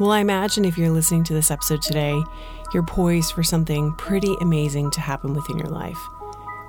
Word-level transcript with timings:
Well, 0.00 0.10
I 0.10 0.18
imagine 0.18 0.64
if 0.64 0.76
you're 0.76 0.90
listening 0.90 1.22
to 1.24 1.34
this 1.34 1.52
episode 1.52 1.80
today, 1.80 2.20
you're 2.72 2.82
poised 2.82 3.32
for 3.32 3.44
something 3.44 3.92
pretty 3.92 4.34
amazing 4.40 4.90
to 4.90 5.00
happen 5.00 5.34
within 5.34 5.56
your 5.56 5.68
life. 5.68 5.98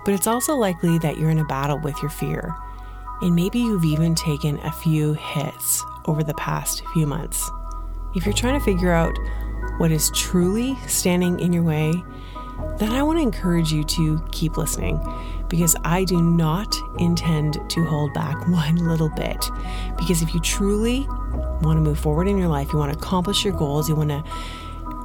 But 0.06 0.14
it's 0.14 0.28
also 0.28 0.54
likely 0.54 1.00
that 1.00 1.18
you're 1.18 1.32
in 1.32 1.40
a 1.40 1.46
battle 1.46 1.80
with 1.80 2.00
your 2.04 2.12
fear. 2.12 2.54
And 3.24 3.34
maybe 3.34 3.58
you've 3.58 3.84
even 3.84 4.14
taken 4.14 4.60
a 4.60 4.72
few 4.72 5.14
hits 5.14 5.84
over 6.06 6.24
the 6.24 6.36
past 6.36 6.84
few 6.94 7.08
months. 7.08 7.50
If 8.14 8.26
you're 8.26 8.34
trying 8.34 8.60
to 8.60 8.64
figure 8.64 8.92
out 8.92 9.18
what 9.80 9.92
is 9.92 10.12
truly 10.12 10.76
standing 10.88 11.40
in 11.40 11.52
your 11.52 11.64
way, 11.64 11.94
then 12.78 12.92
I 12.92 13.02
want 13.02 13.18
to 13.18 13.24
encourage 13.24 13.72
you 13.72 13.84
to 13.86 14.24
keep 14.32 14.56
listening 14.56 15.00
because 15.50 15.76
I 15.84 16.04
do 16.04 16.22
not 16.22 16.72
intend 17.00 17.58
to 17.70 17.86
hold 17.86 18.14
back 18.14 18.48
one 18.48 18.76
little 18.76 19.10
bit. 19.10 19.44
Because 19.98 20.22
if 20.22 20.32
you 20.36 20.40
truly 20.42 21.08
want 21.36 21.78
to 21.78 21.82
move 21.82 22.00
forward 22.00 22.28
in 22.28 22.38
your 22.38 22.48
life, 22.48 22.72
you 22.72 22.80
want 22.80 22.92
to 22.94 22.98
accomplish 22.98 23.44
your 23.44 23.54
goals, 23.54 23.90
you 23.90 23.96
want 23.96 24.10
to 24.10 24.24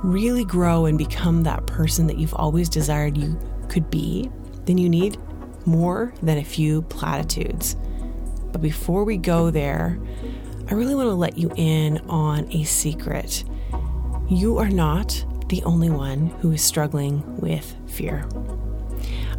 really 0.02 0.44
grow 0.44 0.86
and 0.86 0.96
become 0.96 1.42
that 1.42 1.66
person 1.66 2.06
that 2.06 2.18
you've 2.18 2.34
always 2.34 2.68
desired 2.68 3.16
you 3.16 3.38
could 3.68 3.90
be, 3.90 4.30
then 4.64 4.78
you 4.78 4.88
need 4.88 5.18
more 5.66 6.12
than 6.22 6.38
a 6.38 6.44
few 6.44 6.82
platitudes. 6.82 7.76
But 8.52 8.62
before 8.62 9.04
we 9.04 9.16
go 9.16 9.50
there, 9.50 9.98
I 10.68 10.74
really 10.74 10.94
want 10.94 11.08
to 11.08 11.14
let 11.14 11.38
you 11.38 11.52
in 11.56 11.98
on 12.08 12.50
a 12.52 12.64
secret. 12.64 13.44
You 14.28 14.58
are 14.58 14.70
not 14.70 15.24
the 15.48 15.62
only 15.64 15.90
one 15.90 16.28
who 16.40 16.52
is 16.52 16.62
struggling 16.62 17.36
with 17.38 17.74
fear. 17.86 18.26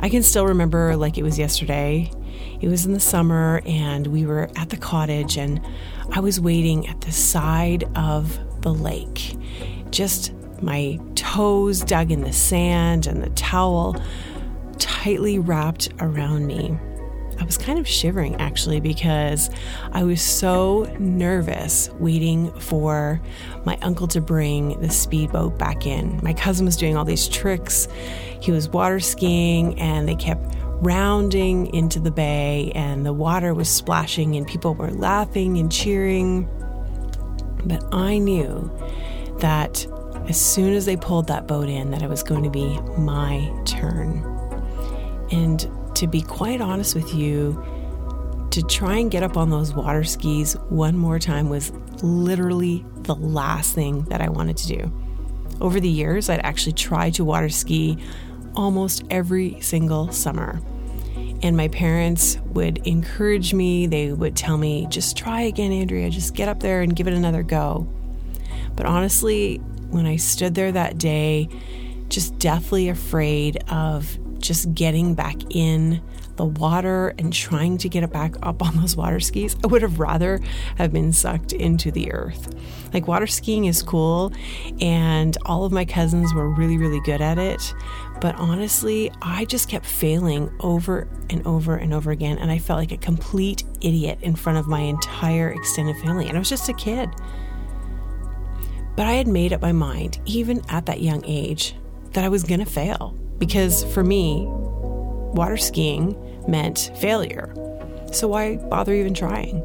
I 0.02 0.10
can 0.10 0.23
still 0.23 0.48
remember 0.48 0.96
like 0.96 1.18
it 1.18 1.23
was 1.23 1.38
yesterday. 1.38 2.12
It 2.60 2.68
was 2.68 2.86
in 2.86 2.94
the 2.94 3.00
summer, 3.00 3.62
and 3.66 4.08
we 4.08 4.26
were 4.26 4.50
at 4.55 4.70
the 4.70 4.77
cottage, 4.77 5.38
and 5.38 5.62
I 6.12 6.20
was 6.20 6.40
waiting 6.40 6.88
at 6.88 7.02
the 7.02 7.12
side 7.12 7.86
of 7.96 8.40
the 8.62 8.74
lake, 8.74 9.36
just 9.91 10.34
my 10.62 10.99
toes 11.16 11.82
dug 11.82 12.12
in 12.12 12.21
the 12.21 12.34
sand 12.34 13.08
and 13.08 13.24
the 13.24 13.30
towel 13.32 13.96
tightly 14.77 15.40
wrapped 15.40 15.90
around 15.99 16.46
me. 16.46 16.77
I 17.41 17.43
was 17.43 17.57
kind 17.57 17.79
of 17.79 17.87
shivering 17.87 18.35
actually 18.35 18.79
because 18.79 19.49
I 19.93 20.03
was 20.03 20.21
so 20.21 20.84
nervous 20.99 21.89
waiting 21.93 22.51
for 22.59 23.20
my 23.65 23.79
uncle 23.81 24.07
to 24.09 24.21
bring 24.21 24.79
the 24.79 24.91
speedboat 24.91 25.57
back 25.57 25.87
in. 25.87 26.19
My 26.21 26.35
cousin 26.35 26.67
was 26.67 26.77
doing 26.77 26.95
all 26.95 27.03
these 27.03 27.27
tricks. 27.27 27.87
He 28.39 28.51
was 28.51 28.69
water 28.69 28.99
skiing 28.99 29.79
and 29.79 30.07
they 30.07 30.13
kept 30.13 30.55
rounding 30.84 31.73
into 31.73 31.99
the 31.99 32.12
bay 32.12 32.71
and 32.75 33.03
the 33.03 33.13
water 33.13 33.55
was 33.55 33.69
splashing 33.69 34.35
and 34.35 34.45
people 34.45 34.75
were 34.75 34.91
laughing 34.91 35.57
and 35.57 35.71
cheering. 35.71 36.47
But 37.65 37.84
I 37.91 38.19
knew 38.19 38.71
that 39.39 39.87
as 40.29 40.39
soon 40.39 40.73
as 40.73 40.85
they 40.85 40.95
pulled 40.95 41.27
that 41.29 41.47
boat 41.47 41.69
in 41.69 41.89
that 41.89 42.03
it 42.03 42.07
was 42.07 42.21
going 42.21 42.43
to 42.43 42.51
be 42.51 42.79
my 42.99 43.51
turn. 43.65 44.23
And 45.31 45.67
to 46.02 46.07
be 46.07 46.24
quite 46.24 46.62
honest 46.62 46.96
with 46.96 47.13
you, 47.13 47.63
to 48.49 48.63
try 48.63 48.98
and 48.98 49.12
get 49.12 49.21
up 49.21 49.38
on 49.38 49.52
those 49.52 49.71
water 49.71 50.04
skis 50.04 50.54
one 50.70 50.98
more 50.98 51.20
time 51.20 51.48
was 51.48 51.71
literally 52.02 52.84
the 53.04 53.13
last 53.13 53.76
thing 53.76 54.02
that 54.05 54.20
I 54.20 54.27
wanted 54.27 54.58
to 54.58 54.68
do. 54.68 54.91
Over 55.62 55.80
the 55.80 55.88
years, 55.88 56.27
I'd 56.27 56.40
actually 56.40 56.74
tried 56.74 57.13
to 57.13 57.24
water 57.24 57.49
ski 57.49 57.99
almost 58.55 59.04
every 59.12 59.62
single 59.62 60.12
summer. 60.12 60.60
And 61.43 61.55
my 61.55 61.68
parents 61.68 62.40
would 62.48 62.80
encourage 62.88 63.54
me, 63.54 63.86
they 63.86 64.12
would 64.12 64.36
tell 64.36 64.58
me, 64.58 64.88
just 64.90 65.16
try 65.16 65.41
again, 65.41 65.72
Andrea, 65.72 66.09
just 66.09 66.34
get 66.34 66.50
up 66.50 66.62
there 66.62 66.81
and 66.81 66.96
give 66.96 67.08
it 67.08 67.13
another 67.13 67.44
go. 67.44 67.88
But 68.75 68.88
honestly, 68.88 69.58
when 69.91 70.08
I 70.08 70.16
stood 70.16 70.56
there 70.56 70.72
that 70.72 70.97
day, 70.97 71.47
just 72.09 72.40
deathly 72.40 72.90
afraid 72.90 73.58
of 73.69 74.18
just 74.41 74.74
getting 74.74 75.16
back 75.16 75.38
in 75.50 76.02
the 76.38 76.46
water 76.46 77.13
and 77.19 77.31
trying 77.31 77.78
to 77.78 77.90
get 77.90 78.03
it 78.03 78.12
back 78.12 78.35
up 78.41 78.63
on 78.66 78.75
those 78.78 78.96
water 78.96 79.19
skis. 79.19 79.56
I 79.63 79.68
would 79.68 79.81
have 79.81 80.00
rather 80.00 80.40
have 80.78 80.91
been 80.91 81.13
sucked 81.13 81.53
into 81.53 81.91
the 81.91 82.12
earth. 82.12 82.56
Like 82.94 83.07
water 83.07 83.28
skiing 83.28 83.66
is 83.66 83.84
cool 83.84 84.34
and 84.80 85.38
all 85.46 85.66
of 85.66 85.72
my 85.72 85.85
cousins 85.85 86.34
were 86.34 86.50
really 86.50 86.78
really 86.78 87.00
good 87.01 87.22
at 87.22 87.38
it, 87.38 87.74
but 88.19 88.35
honestly, 88.35 89.12
I 89.22 89.46
just 89.46 89.69
kept 89.69 89.85
failing 89.85 90.51
over 90.59 91.07
and 91.30 91.46
over 91.46 91.75
and 91.75 91.94
over 91.94 92.12
again 92.12 92.38
and 92.38 92.51
I 92.51 92.57
felt 92.57 92.80
like 92.80 92.91
a 92.91 92.97
complete 92.97 93.63
idiot 93.81 94.19
in 94.22 94.35
front 94.35 94.57
of 94.57 94.68
my 94.68 94.81
entire 94.81 95.51
extended 95.51 95.97
family 95.97 96.28
and 96.28 96.35
I 96.35 96.40
was 96.40 96.50
just 96.50 96.69
a 96.69 96.74
kid. 96.74 97.09
But 98.96 99.06
I 99.06 99.13
had 99.13 99.28
made 99.28 99.53
up 99.53 99.62
my 99.62 99.72
mind 99.72 100.19
even 100.25 100.62
at 100.69 100.85
that 100.88 101.01
young 101.01 101.24
age 101.25 101.75
that 102.12 102.24
I 102.24 102.30
was 102.30 102.44
going 102.44 102.59
to 102.59 102.66
fail 102.66 103.16
because 103.41 103.84
for 103.85 104.03
me, 104.03 104.46
water 104.47 105.57
skiing 105.57 106.16
meant 106.47 106.91
failure. 106.97 107.52
So 108.12 108.28
why 108.28 108.57
bother 108.57 108.94
even 108.94 109.16
trying? 109.16 109.63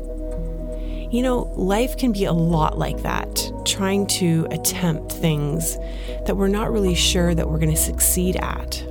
You 1.12 1.22
know, 1.22 1.52
life 1.56 1.98
can 1.98 2.10
be 2.10 2.24
a 2.24 2.32
lot 2.32 2.78
like 2.78 3.02
that, 3.02 3.52
trying 3.66 4.06
to 4.06 4.48
attempt 4.50 5.12
things 5.12 5.76
that 6.24 6.38
we're 6.38 6.48
not 6.48 6.72
really 6.72 6.94
sure 6.94 7.34
that 7.34 7.50
we're 7.50 7.58
going 7.58 7.74
to 7.74 7.80
succeed 7.80 8.36
at. 8.36 8.82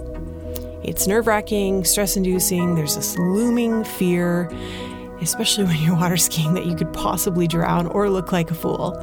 It's 0.83 1.07
nerve 1.07 1.25
wracking, 1.25 1.83
stress 1.83 2.15
inducing, 2.15 2.75
there's 2.75 2.95
this 2.95 3.17
looming 3.17 3.83
fear, 3.83 4.51
especially 5.19 5.63
when 5.63 5.81
you're 5.81 5.95
water 5.95 6.15
skiing, 6.15 6.53
that 6.53 6.67
you 6.67 6.75
could 6.75 6.93
possibly 6.93 7.47
drown 7.47 7.87
or 7.87 8.07
look 8.11 8.31
like 8.31 8.51
a 8.51 8.55
fool. 8.55 8.93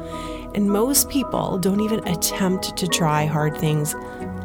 And 0.55 0.69
most 0.69 1.09
people 1.09 1.57
don't 1.57 1.81
even 1.81 2.07
attempt 2.07 2.77
to 2.77 2.87
try 2.87 3.25
hard 3.25 3.57
things 3.57 3.93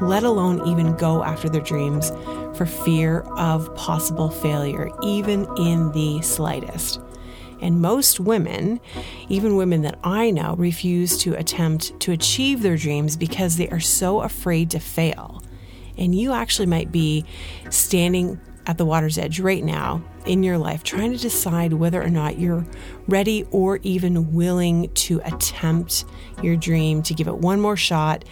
let 0.01 0.23
alone 0.23 0.67
even 0.69 0.97
go 0.97 1.23
after 1.23 1.49
their 1.49 1.61
dreams 1.61 2.11
for 2.57 2.67
fear 2.67 3.21
of 3.37 3.75
possible 3.75 4.31
failure, 4.31 4.91
even 5.03 5.47
in 5.57 5.93
the 5.93 6.21
slightest. 6.23 7.01
And 7.61 7.81
most 7.81 8.21
women, 8.21 8.81
even 9.29 9.57
women 9.57 9.83
that 9.83 9.99
I 10.05 10.31
know, 10.31 10.55
refuse 10.57 11.19
to 11.19 11.35
attempt 11.35 11.99
to 12.01 12.13
achieve 12.13 12.63
their 12.63 12.77
dreams 12.77 13.17
because 13.17 13.57
they 13.57 13.69
are 13.69 13.81
so 13.81 14.21
afraid 14.21 14.71
to 14.71 14.79
fail. 14.79 15.43
And 15.97 16.15
you 16.15 16.33
actually 16.33 16.67
might 16.67 16.93
be 16.93 17.25
standing 17.71 18.41
at 18.69 18.77
the 18.79 18.85
water's 18.85 19.19
edge 19.19 19.41
right 19.41 19.65
now 19.65 20.05
in 20.27 20.43
your 20.43 20.59
life, 20.59 20.85
trying 20.85 21.11
to 21.11 21.19
decide 21.19 21.73
whether 21.73 22.03
or 22.03 22.11
not 22.11 22.39
you're 22.39 22.67
ready 23.09 23.45
or 23.51 23.79
even 23.83 24.33
willing 24.35 24.91
to 24.93 25.21
attempt 25.25 26.05
your 26.43 26.55
dream, 26.55 27.03
to 27.03 27.15
give 27.15 27.27
it 27.27 27.39
one 27.39 27.61
more 27.61 27.77
shot, 27.77 28.25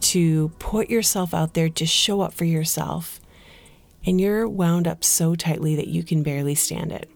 to 0.00 0.48
put 0.58 0.90
yourself 0.90 1.34
out 1.34 1.54
there, 1.54 1.68
to 1.68 1.86
show 1.86 2.20
up 2.20 2.32
for 2.32 2.44
yourself, 2.44 3.20
and 4.04 4.20
you're 4.20 4.48
wound 4.48 4.86
up 4.86 5.02
so 5.02 5.34
tightly 5.34 5.76
that 5.76 5.88
you 5.88 6.02
can 6.02 6.22
barely 6.22 6.54
stand 6.54 6.92
it. 6.92 7.10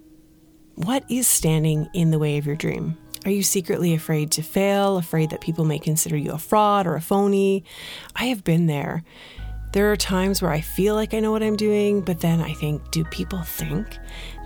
What 0.74 1.04
is 1.10 1.26
standing 1.26 1.88
in 1.94 2.10
the 2.10 2.18
way 2.18 2.38
of 2.38 2.46
your 2.46 2.56
dream? 2.56 2.96
Are 3.24 3.30
you 3.30 3.42
secretly 3.42 3.92
afraid 3.92 4.32
to 4.32 4.42
fail, 4.42 4.96
afraid 4.96 5.30
that 5.30 5.42
people 5.42 5.64
may 5.64 5.78
consider 5.78 6.16
you 6.16 6.32
a 6.32 6.38
fraud 6.38 6.86
or 6.86 6.96
a 6.96 7.02
phony? 7.02 7.64
I 8.16 8.26
have 8.26 8.44
been 8.44 8.66
there. 8.66 9.04
There 9.72 9.92
are 9.92 9.96
times 9.96 10.40
where 10.40 10.50
I 10.50 10.62
feel 10.62 10.94
like 10.94 11.12
I 11.12 11.20
know 11.20 11.30
what 11.30 11.42
I'm 11.42 11.56
doing, 11.56 12.00
but 12.00 12.20
then 12.20 12.40
I 12.40 12.54
think, 12.54 12.90
do 12.90 13.04
people 13.04 13.42
think 13.42 13.98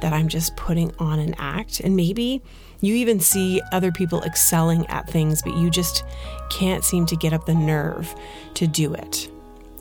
that 0.02 0.12
I'm 0.12 0.28
just 0.28 0.56
putting 0.56 0.92
on 0.98 1.18
an 1.18 1.34
act? 1.38 1.80
And 1.80 1.96
maybe 1.96 2.42
you 2.80 2.94
even 2.94 3.20
see 3.20 3.60
other 3.72 3.92
people 3.92 4.22
excelling 4.22 4.86
at 4.86 5.08
things, 5.08 5.42
but 5.42 5.56
you 5.56 5.70
just 5.70 6.04
can't 6.50 6.84
seem 6.84 7.06
to 7.06 7.16
get 7.16 7.32
up 7.32 7.46
the 7.46 7.54
nerve 7.54 8.14
to 8.54 8.66
do 8.66 8.94
it. 8.94 9.30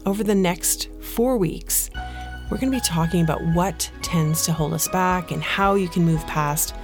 Over 0.06 0.24
the 0.24 0.36
next 0.36 0.90
four 1.02 1.38
weeks, 1.38 1.90
we're 2.50 2.58
going 2.58 2.72
to 2.72 2.78
be 2.78 2.82
talking 2.82 3.24
about 3.24 3.42
what 3.54 3.90
tends 4.02 4.46
to 4.46 4.54
hold 4.54 4.74
us 4.74 4.88
back 4.90 5.32
and 5.32 5.42
how 5.42 5.76
you 5.76 5.88
can 5.88 6.06
move 6.06 6.26
past 6.28 6.76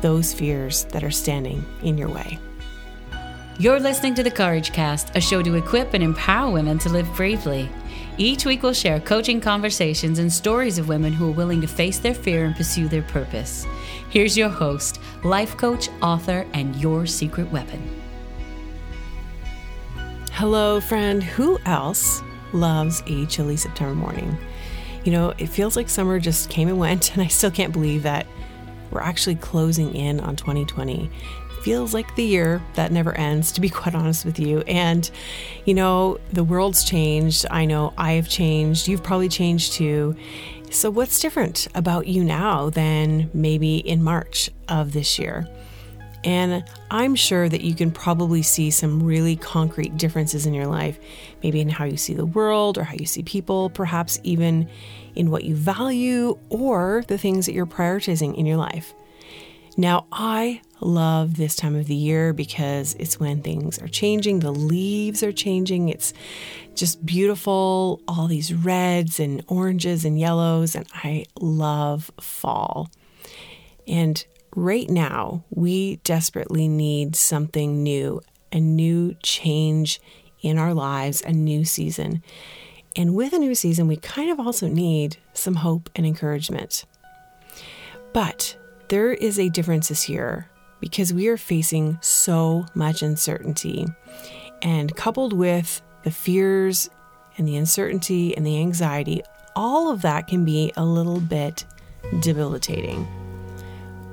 those 0.00 0.32
fears 0.32 0.84
that 0.84 1.02
are 1.04 1.10
standing 1.10 1.64
in 1.82 1.98
your 1.98 2.08
way. 2.08 2.38
You're 3.58 3.80
listening 3.80 4.14
to 4.14 4.22
the 4.22 4.30
Couragecast, 4.30 5.16
a 5.16 5.20
show 5.20 5.42
to 5.42 5.56
equip 5.56 5.92
and 5.92 6.04
empower 6.04 6.52
women 6.52 6.78
to 6.78 6.88
live 6.88 7.12
bravely. 7.16 7.68
Each 8.16 8.46
week, 8.46 8.62
we'll 8.62 8.72
share 8.72 9.00
coaching 9.00 9.40
conversations 9.40 10.20
and 10.20 10.32
stories 10.32 10.78
of 10.78 10.88
women 10.88 11.12
who 11.12 11.28
are 11.28 11.32
willing 11.32 11.60
to 11.62 11.66
face 11.66 11.98
their 11.98 12.14
fear 12.14 12.44
and 12.44 12.54
pursue 12.54 12.88
their 12.88 13.02
purpose. 13.02 13.66
Here's 14.10 14.38
your 14.38 14.48
host, 14.48 15.00
life 15.22 15.58
coach, 15.58 15.90
author, 16.00 16.46
and 16.54 16.74
your 16.76 17.04
secret 17.04 17.52
weapon. 17.52 18.00
Hello, 20.32 20.80
friend. 20.80 21.22
Who 21.22 21.58
else 21.66 22.22
loves 22.54 23.02
a 23.06 23.26
chilly 23.26 23.58
September 23.58 23.94
morning? 23.94 24.38
You 25.04 25.12
know, 25.12 25.34
it 25.36 25.48
feels 25.48 25.76
like 25.76 25.90
summer 25.90 26.18
just 26.18 26.48
came 26.48 26.68
and 26.68 26.78
went, 26.78 27.12
and 27.12 27.22
I 27.22 27.26
still 27.26 27.50
can't 27.50 27.72
believe 27.72 28.04
that 28.04 28.26
we're 28.90 29.02
actually 29.02 29.34
closing 29.34 29.94
in 29.94 30.20
on 30.20 30.36
2020 30.36 31.10
feels 31.62 31.92
like 31.92 32.14
the 32.14 32.24
year 32.24 32.62
that 32.74 32.92
never 32.92 33.14
ends, 33.14 33.52
to 33.52 33.60
be 33.60 33.68
quite 33.80 33.94
honest 33.94 34.24
with 34.24 34.38
you. 34.38 34.60
And, 34.60 35.10
you 35.64 35.74
know, 35.74 36.18
the 36.32 36.44
world's 36.44 36.84
changed. 36.84 37.46
I 37.50 37.64
know 37.64 37.92
I 37.98 38.12
have 38.12 38.28
changed. 38.28 38.88
You've 38.88 39.02
probably 39.02 39.28
changed 39.28 39.74
too. 39.74 40.16
So, 40.70 40.90
what's 40.90 41.20
different 41.20 41.66
about 41.74 42.06
you 42.06 42.22
now 42.22 42.70
than 42.70 43.30
maybe 43.32 43.78
in 43.78 44.02
March 44.02 44.50
of 44.68 44.92
this 44.92 45.18
year? 45.18 45.48
And 46.24 46.64
I'm 46.90 47.14
sure 47.14 47.48
that 47.48 47.62
you 47.62 47.74
can 47.74 47.90
probably 47.90 48.42
see 48.42 48.70
some 48.70 49.02
really 49.02 49.36
concrete 49.36 49.96
differences 49.96 50.46
in 50.46 50.52
your 50.52 50.66
life, 50.66 50.98
maybe 51.42 51.60
in 51.60 51.68
how 51.68 51.84
you 51.84 51.96
see 51.96 52.12
the 52.12 52.26
world 52.26 52.76
or 52.76 52.84
how 52.84 52.94
you 52.94 53.06
see 53.06 53.22
people, 53.22 53.70
perhaps 53.70 54.20
even 54.24 54.68
in 55.14 55.30
what 55.30 55.44
you 55.44 55.54
value 55.54 56.38
or 56.50 57.04
the 57.08 57.18
things 57.18 57.46
that 57.46 57.52
you're 57.52 57.66
prioritizing 57.66 58.36
in 58.36 58.46
your 58.46 58.56
life. 58.56 58.94
Now, 59.76 60.06
I 60.10 60.60
love 60.80 61.36
this 61.36 61.56
time 61.56 61.74
of 61.74 61.86
the 61.86 61.94
year 61.94 62.32
because 62.32 62.94
it's 62.98 63.18
when 63.18 63.42
things 63.42 63.78
are 63.78 63.88
changing, 63.88 64.40
the 64.40 64.52
leaves 64.52 65.22
are 65.22 65.32
changing. 65.32 65.88
It's 65.88 66.12
just 66.74 67.04
beautiful, 67.04 68.00
all 68.06 68.28
these 68.28 68.52
reds 68.52 69.18
and 69.18 69.44
oranges 69.48 70.04
and 70.04 70.18
yellows, 70.18 70.74
and 70.74 70.86
I 70.94 71.24
love 71.40 72.10
fall. 72.20 72.90
And 73.86 74.24
right 74.54 74.88
now, 74.88 75.44
we 75.50 75.96
desperately 75.96 76.68
need 76.68 77.16
something 77.16 77.82
new, 77.82 78.20
a 78.52 78.60
new 78.60 79.14
change 79.22 80.00
in 80.40 80.58
our 80.58 80.74
lives, 80.74 81.22
a 81.22 81.32
new 81.32 81.64
season. 81.64 82.22
And 82.94 83.14
with 83.14 83.32
a 83.32 83.38
new 83.38 83.54
season, 83.54 83.88
we 83.88 83.96
kind 83.96 84.30
of 84.30 84.38
also 84.38 84.68
need 84.68 85.16
some 85.32 85.56
hope 85.56 85.90
and 85.96 86.06
encouragement. 86.06 86.84
But 88.12 88.56
there 88.88 89.12
is 89.12 89.38
a 89.38 89.48
difference 89.48 89.88
this 89.88 90.08
year 90.08 90.48
because 90.80 91.12
we 91.12 91.28
are 91.28 91.36
facing 91.36 91.98
so 92.00 92.66
much 92.74 93.02
uncertainty. 93.02 93.86
And 94.62 94.94
coupled 94.96 95.32
with 95.32 95.82
the 96.02 96.10
fears 96.10 96.90
and 97.36 97.46
the 97.46 97.56
uncertainty 97.56 98.36
and 98.36 98.46
the 98.46 98.58
anxiety, 98.60 99.22
all 99.54 99.90
of 99.90 100.02
that 100.02 100.26
can 100.26 100.44
be 100.44 100.72
a 100.76 100.84
little 100.84 101.20
bit 101.20 101.64
debilitating. 102.20 103.06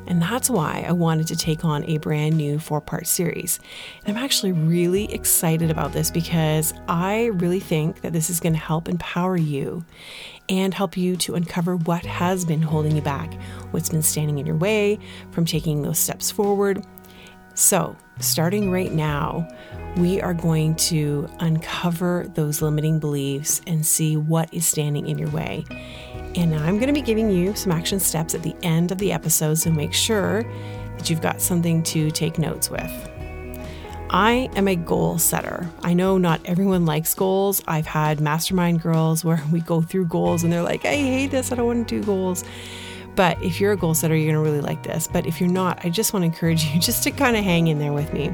And 0.08 0.22
that's 0.22 0.50
why 0.50 0.86
I 0.88 0.92
wanted 0.92 1.28
to 1.28 1.36
take 1.36 1.66
on 1.66 1.84
a 1.86 1.98
brand 1.98 2.38
new 2.38 2.60
four 2.60 2.82
part 2.82 3.08
series. 3.08 3.60
And 4.06 4.18
I'm 4.18 4.24
actually 4.24 4.52
really 4.52 5.12
excited 5.14 5.72
about 5.72 5.94
this 5.94 6.12
because 6.12 6.74
I 6.88 7.26
really 7.26 7.60
think 7.60 8.02
that 8.02 8.14
this 8.14 8.30
is 8.30 8.40
going 8.40 8.54
to 8.54 8.60
help 8.60 8.88
empower 8.88 9.38
you 9.38 9.84
and 10.50 10.74
help 10.74 10.96
you 10.96 11.16
to 11.18 11.36
uncover 11.36 11.76
what 11.76 12.06
has 12.06 12.46
been 12.46 12.62
holding 12.62 12.96
you 12.96 13.02
back, 13.02 13.34
what's 13.72 13.90
been 13.90 14.04
standing 14.04 14.38
in 14.38 14.46
your 14.46 14.56
way 14.56 15.00
from 15.32 15.46
taking 15.46 15.82
those 15.82 16.00
steps 16.00 16.30
forward. 16.30 16.86
So, 17.56 17.96
starting 18.20 18.70
right 18.70 18.92
now, 18.92 19.48
we 19.98 20.22
are 20.22 20.34
going 20.34 20.76
to 20.76 21.28
uncover 21.40 22.26
those 22.34 22.62
limiting 22.62 23.00
beliefs 23.00 23.62
and 23.66 23.86
see 23.86 24.18
what 24.18 24.54
is 24.54 24.68
standing 24.68 25.08
in 25.08 25.18
your 25.18 25.30
way. 25.30 25.64
And 26.36 26.54
I'm 26.54 26.76
going 26.76 26.88
to 26.88 26.94
be 26.94 27.02
giving 27.02 27.30
you 27.30 27.56
some 27.56 27.72
action 27.72 28.00
steps 28.00 28.36
at 28.36 28.44
the 28.44 28.56
end 28.62 28.92
of 28.92 28.98
the 28.98 29.14
episode, 29.14 29.56
so 29.56 29.72
make 29.72 29.94
sure 29.94 30.44
that 30.98 31.10
you've 31.10 31.22
got 31.22 31.40
something 31.40 31.82
to 31.84 32.12
take 32.12 32.38
notes 32.38 32.70
with. 32.70 32.92
I 34.10 34.50
am 34.56 34.68
a 34.68 34.76
goal 34.76 35.18
setter. 35.18 35.68
I 35.82 35.94
know 35.94 36.18
not 36.18 36.42
everyone 36.46 36.86
likes 36.86 37.14
goals. 37.14 37.62
I've 37.68 37.88
had 37.88 38.20
mastermind 38.20 38.82
girls 38.82 39.24
where 39.24 39.42
we 39.52 39.62
go 39.62 39.82
through 39.82 40.06
goals 40.06 40.44
and 40.44 40.52
they're 40.52 40.62
like, 40.62 40.86
I 40.86 40.96
hate 40.96 41.32
this, 41.32 41.52
I 41.52 41.56
don't 41.56 41.68
want 41.68 41.88
to 41.88 42.00
do 42.00 42.06
goals. 42.06 42.44
But 43.16 43.42
if 43.42 43.62
you're 43.62 43.72
a 43.72 43.78
goal 43.78 43.94
setter, 43.94 44.14
you're 44.14 44.32
going 44.32 44.44
to 44.44 44.52
really 44.52 44.62
like 44.62 44.84
this. 44.84 45.08
But 45.08 45.26
if 45.26 45.40
you're 45.40 45.50
not, 45.50 45.86
I 45.86 45.90
just 45.90 46.12
want 46.12 46.24
to 46.24 46.28
encourage 46.28 46.66
you 46.66 46.80
just 46.82 47.04
to 47.04 47.12
kind 47.12 47.38
of 47.38 47.46
hang 47.46 47.68
in 47.68 47.80
there 47.80 47.94
with 47.94 48.12
me 48.14 48.32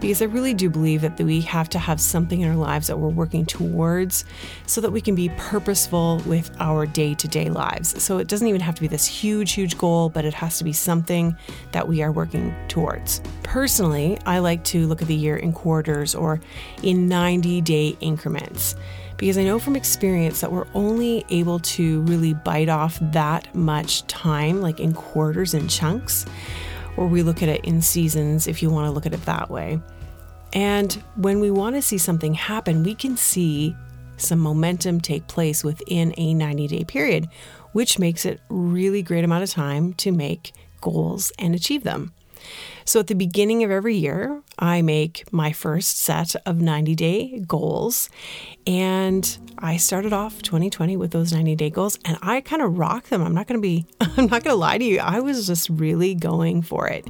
because 0.00 0.22
I 0.22 0.26
really 0.26 0.54
do 0.54 0.70
believe 0.70 1.02
that 1.02 1.18
we 1.18 1.40
have 1.42 1.68
to 1.70 1.78
have 1.78 2.00
something 2.00 2.40
in 2.40 2.48
our 2.48 2.56
lives 2.56 2.86
that 2.86 2.98
we're 2.98 3.08
working 3.08 3.44
towards 3.44 4.24
so 4.66 4.80
that 4.80 4.90
we 4.90 5.00
can 5.00 5.14
be 5.14 5.28
purposeful 5.36 6.22
with 6.26 6.50
our 6.60 6.86
day 6.86 7.14
to 7.14 7.28
day 7.28 7.50
lives. 7.50 8.02
So 8.02 8.18
it 8.18 8.28
doesn't 8.28 8.46
even 8.46 8.60
have 8.60 8.74
to 8.76 8.80
be 8.80 8.88
this 8.88 9.06
huge, 9.06 9.52
huge 9.52 9.76
goal, 9.78 10.08
but 10.08 10.24
it 10.24 10.34
has 10.34 10.58
to 10.58 10.64
be 10.64 10.72
something 10.72 11.36
that 11.72 11.86
we 11.86 12.02
are 12.02 12.12
working 12.12 12.54
towards. 12.68 13.20
Personally, 13.42 14.18
I 14.26 14.38
like 14.38 14.62
to 14.64 14.86
look 14.86 15.02
at 15.02 15.08
the 15.08 15.14
year 15.14 15.36
in 15.36 15.52
quarters 15.52 16.14
or 16.14 16.40
in 16.82 17.08
90 17.08 17.60
day 17.62 17.96
increments 18.00 18.76
because 19.16 19.36
I 19.36 19.42
know 19.42 19.58
from 19.58 19.74
experience 19.74 20.40
that 20.40 20.52
we're 20.52 20.68
only 20.74 21.24
able 21.28 21.58
to 21.58 22.02
really 22.02 22.34
bite 22.34 22.68
off 22.68 22.98
that 23.00 23.52
much 23.52 24.06
time, 24.06 24.62
like 24.62 24.78
in 24.78 24.94
quarters 24.94 25.54
and 25.54 25.68
chunks 25.68 26.24
or 26.98 27.06
we 27.06 27.22
look 27.22 27.42
at 27.44 27.48
it 27.48 27.64
in 27.64 27.80
seasons 27.80 28.48
if 28.48 28.60
you 28.60 28.70
want 28.70 28.86
to 28.86 28.90
look 28.90 29.06
at 29.06 29.14
it 29.14 29.24
that 29.24 29.48
way. 29.48 29.80
And 30.52 30.92
when 31.14 31.38
we 31.38 31.50
want 31.50 31.76
to 31.76 31.82
see 31.82 31.96
something 31.96 32.34
happen, 32.34 32.82
we 32.82 32.94
can 32.94 33.16
see 33.16 33.76
some 34.16 34.40
momentum 34.40 35.00
take 35.00 35.28
place 35.28 35.62
within 35.62 36.12
a 36.16 36.34
90 36.34 36.66
day 36.66 36.84
period, 36.84 37.28
which 37.72 38.00
makes 38.00 38.26
it 38.26 38.40
really 38.48 39.02
great 39.02 39.24
amount 39.24 39.44
of 39.44 39.50
time 39.50 39.94
to 39.94 40.10
make 40.10 40.52
goals 40.80 41.30
and 41.38 41.54
achieve 41.54 41.84
them. 41.84 42.12
So 42.84 43.00
at 43.00 43.06
the 43.06 43.14
beginning 43.14 43.64
of 43.64 43.70
every 43.70 43.96
year, 43.96 44.42
I 44.58 44.82
make 44.82 45.30
my 45.32 45.52
first 45.52 45.98
set 46.00 46.34
of 46.46 46.60
90 46.60 46.94
day 46.94 47.40
goals. 47.46 48.08
And 48.66 49.38
I 49.58 49.76
started 49.76 50.12
off 50.12 50.42
2020 50.42 50.96
with 50.96 51.10
those 51.10 51.32
90 51.32 51.54
day 51.56 51.70
goals 51.70 51.98
and 52.04 52.18
I 52.22 52.40
kind 52.40 52.62
of 52.62 52.78
rock 52.78 53.08
them. 53.08 53.22
I'm 53.22 53.34
not 53.34 53.46
going 53.46 53.60
to 53.60 53.62
be, 53.62 53.86
I'm 54.00 54.26
not 54.26 54.44
going 54.44 54.54
to 54.54 54.54
lie 54.54 54.78
to 54.78 54.84
you. 54.84 55.00
I 55.00 55.20
was 55.20 55.46
just 55.46 55.68
really 55.68 56.14
going 56.14 56.62
for 56.62 56.88
it. 56.88 57.06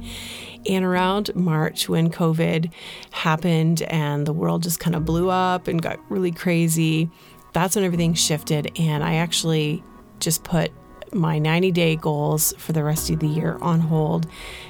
And 0.67 0.83
around 0.83 1.33
March, 1.35 1.87
when 1.87 2.09
COVID 2.09 2.71
happened 3.11 3.81
and 3.83 4.25
the 4.25 4.33
world 4.33 4.63
just 4.63 4.79
kind 4.79 4.95
of 4.95 5.05
blew 5.05 5.29
up 5.29 5.67
and 5.67 5.81
got 5.81 5.99
really 6.09 6.31
crazy, 6.31 7.09
that's 7.53 7.75
when 7.75 7.85
everything 7.85 8.13
shifted. 8.13 8.71
And 8.77 9.03
I 9.03 9.15
actually 9.15 9.83
just 10.19 10.43
put 10.43 10.71
my 11.13 11.39
90 11.39 11.71
day 11.71 11.95
goals 11.95 12.53
for 12.57 12.73
the 12.73 12.83
rest 12.83 13.09
of 13.09 13.19
the 13.19 13.27
year 13.27 13.57
on 13.61 13.79
hold 13.79 14.27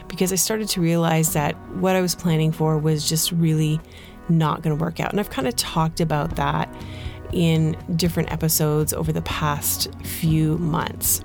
because 0.10 0.34
I 0.34 0.36
started 0.36 0.68
to 0.70 0.82
realize 0.82 1.34
that 1.34 1.56
what 1.76 1.96
I 1.96 2.02
was 2.02 2.16
planning 2.16 2.52
for 2.52 2.78
was 2.78 3.08
just 3.08 3.32
really 3.32 3.80
not 4.28 4.62
going 4.62 4.78
to 4.78 4.84
work 4.84 5.00
out. 5.00 5.12
And 5.12 5.20
I've 5.20 5.30
kind 5.30 5.48
of 5.48 5.56
talked 5.56 6.02
about 6.02 6.36
that 6.36 6.70
in 7.32 7.78
different 7.96 8.32
episodes 8.32 8.94
over 8.94 9.12
the 9.12 9.22
past 9.22 9.94
few 10.04 10.58
months. 10.58 11.24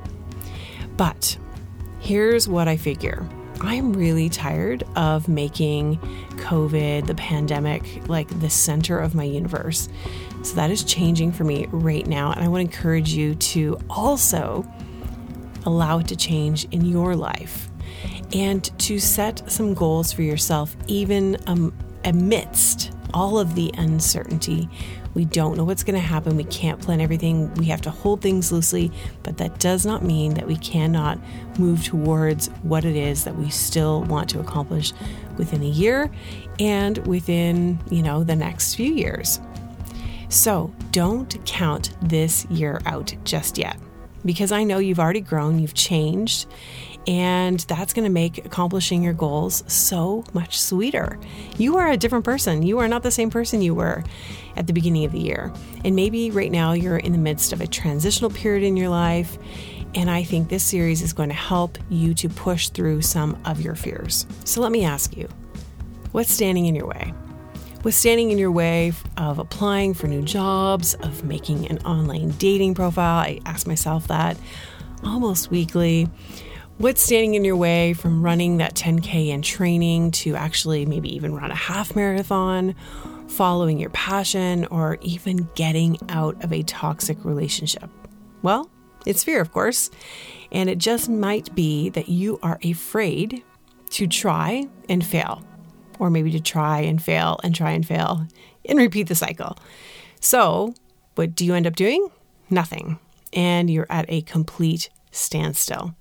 But 0.97 1.37
here's 2.01 2.49
what 2.49 2.69
I 2.69 2.77
figure. 2.77 3.29
I'm 3.61 3.93
really 3.93 4.29
tired 4.29 4.85
of 4.95 5.29
making 5.29 5.99
COVID, 6.37 7.07
the 7.07 7.15
pandemic, 7.15 8.09
like 8.09 8.29
the 8.41 8.51
center 8.51 8.99
of 8.99 9.15
my 9.15 9.25
universe. 9.25 9.89
So 10.43 10.55
that 10.57 10.71
is 10.71 10.85
changing 10.85 11.33
for 11.33 11.45
me 11.45 11.67
right 11.71 12.07
now. 12.07 12.33
And 12.33 12.45
I 12.45 12.49
want 12.49 12.71
to 12.71 12.77
encourage 12.77 13.15
you 13.15 13.35
to 13.37 13.79
also 13.89 14.67
allow 15.65 15.99
it 16.01 16.09
to 16.09 16.17
change 16.17 16.67
in 16.73 16.85
your 16.85 17.17
life 17.17 17.71
and 18.33 18.65
to 18.81 18.99
set 18.99 19.51
some 19.51 19.75
goals 19.75 20.13
for 20.13 20.23
yourself, 20.23 20.77
even 20.87 21.37
um, 21.47 21.73
amidst 22.05 22.93
all 23.13 23.39
of 23.39 23.55
the 23.55 23.73
uncertainty. 23.77 24.69
We 25.15 25.25
don't 25.25 25.57
know 25.57 25.65
what's 25.65 25.85
going 25.85 25.95
to 25.95 26.05
happen. 26.05 26.37
We 26.37 26.45
can't 26.45 26.81
plan 26.81 27.01
everything. 27.01 27.53
We 27.55 27.67
have 27.67 27.81
to 27.83 27.91
hold 27.91 28.21
things 28.21 28.51
loosely, 28.51 28.91
but 29.23 29.37
that 29.39 29.61
does 29.61 29.87
not 29.87 30.03
mean 30.03 30.35
that 30.35 30.47
we 30.47 30.57
cannot 30.57 31.21
move 31.59 31.85
towards 31.85 32.49
what 32.63 32.85
it 32.85 32.97
is 32.97 33.23
that 33.25 33.37
we 33.37 33.49
still 33.51 34.03
want 34.05 34.29
to 34.31 34.41
accomplish 34.41 34.93
within 35.37 35.63
a 35.63 35.69
year 35.69 36.11
and 36.59 36.99
within, 37.07 37.79
you 37.91 38.03
know, 38.03 38.25
the 38.25 38.35
next 38.35 38.75
few 38.75 38.93
years. 38.93 39.41
So, 40.29 40.75
don't 40.91 41.45
count 41.47 41.91
this 42.03 42.45
year 42.47 42.81
out 42.87 43.15
just 43.23 43.57
yet 43.57 43.79
because 44.25 44.53
I 44.53 44.65
know 44.65 44.79
you've 44.79 44.99
already 44.99 45.21
grown, 45.21 45.59
you've 45.59 45.75
changed, 45.75 46.47
and 47.07 47.61
that's 47.61 47.93
going 47.93 48.05
to 48.05 48.11
make 48.11 48.45
accomplishing 48.45 49.03
your 49.03 49.13
goals 49.13 49.63
so 49.67 50.25
much 50.33 50.61
sweeter. 50.61 51.19
You 51.59 51.77
are 51.77 51.91
a 51.91 51.97
different 51.97 52.25
person. 52.25 52.63
You 52.63 52.79
are 52.79 52.89
not 52.89 53.03
the 53.03 53.11
same 53.11 53.31
person 53.31 53.63
you 53.63 53.75
were 53.75 54.05
at 54.57 54.67
the 54.67 54.73
beginning 54.73 55.05
of 55.05 55.13
the 55.13 55.21
year. 55.21 55.53
And 55.85 55.95
maybe 55.95 56.31
right 56.31 56.51
now 56.51 56.73
you're 56.73 56.97
in 56.97 57.13
the 57.13 57.19
midst 57.19 57.53
of 57.53 57.61
a 57.61 57.67
transitional 57.67 58.31
period 58.31 58.65
in 58.65 58.77
your 58.77 58.89
life. 58.89 59.39
And 59.95 60.11
I 60.11 60.25
think 60.25 60.49
this 60.49 60.65
series 60.65 61.03
is 61.03 61.13
going 61.13 61.29
to 61.29 61.35
help 61.35 61.79
you 61.89 62.15
to 62.15 62.29
push 62.29 62.69
through 62.69 63.03
some 63.03 63.41
of 63.45 63.61
your 63.61 63.75
fears. 63.75 64.27
So 64.45 64.61
let 64.61 64.73
me 64.73 64.85
ask 64.85 65.17
you 65.17 65.29
what's 66.13 66.33
standing 66.33 66.67
in 66.67 66.75
your 66.75 66.87
way? 66.87 67.13
What's 67.83 67.99
standing 67.99 68.31
in 68.31 68.39
your 68.39 68.51
way 68.51 68.93
of 69.19 69.39
applying 69.39 69.93
for 69.93 70.07
new 70.07 70.23
jobs, 70.23 70.95
of 70.95 71.23
making 71.25 71.69
an 71.69 71.79
online 71.81 72.31
dating 72.39 72.75
profile? 72.75 73.19
I 73.19 73.41
ask 73.45 73.67
myself 73.67 74.09
that 74.09 74.39
almost 75.05 75.51
weekly. 75.51 76.09
What's 76.79 77.03
standing 77.03 77.35
in 77.35 77.45
your 77.45 77.55
way 77.55 77.93
from 77.93 78.25
running 78.25 78.57
that 78.57 78.75
10K 78.75 79.29
in 79.29 79.43
training 79.43 80.11
to 80.11 80.35
actually 80.35 80.85
maybe 80.87 81.15
even 81.15 81.33
run 81.33 81.53
a 81.53 81.55
half 81.55 81.95
marathon, 81.95 82.75
following 83.29 83.79
your 83.79 83.91
passion, 83.91 84.67
or 84.67 84.99
even 85.01 85.49
getting 85.55 85.97
out 86.09 86.43
of 86.43 86.53
a 86.53 86.65
toxic 86.65 87.25
relationship? 87.25 87.89
Well, 88.43 88.69
it's 89.07 89.23
fear, 89.23 89.41
of 89.41 89.53
course. 89.53 89.89
And 90.51 90.69
it 90.69 90.79
just 90.79 91.09
might 91.09 91.55
be 91.55 91.91
that 91.91 92.09
you 92.09 92.41
are 92.43 92.59
afraid 92.65 93.45
to 93.91 94.09
try 94.09 94.67
and 94.89 95.07
fail 95.07 95.45
or 96.01 96.11
maybe 96.11 96.33
to 96.33 96.41
try 96.41 96.81
and 96.81 97.01
fail 97.01 97.39
and 97.45 97.55
try 97.55 97.71
and 97.71 97.87
fail 97.87 98.27
and 98.69 98.81
repeat 98.81 99.07
the 99.07 99.15
cycle. 99.15 99.57
So, 100.19 100.75
what 101.15 101.37
do 101.37 101.45
you 101.45 101.55
end 101.55 101.69
up 101.69 101.77
doing? 101.77 102.09
Nothing. 102.51 102.99
And 103.33 103.71
you're 103.71 103.87
at 103.89 104.07
a 104.09 104.23
complete 104.23 104.91
standstill. 105.13 105.95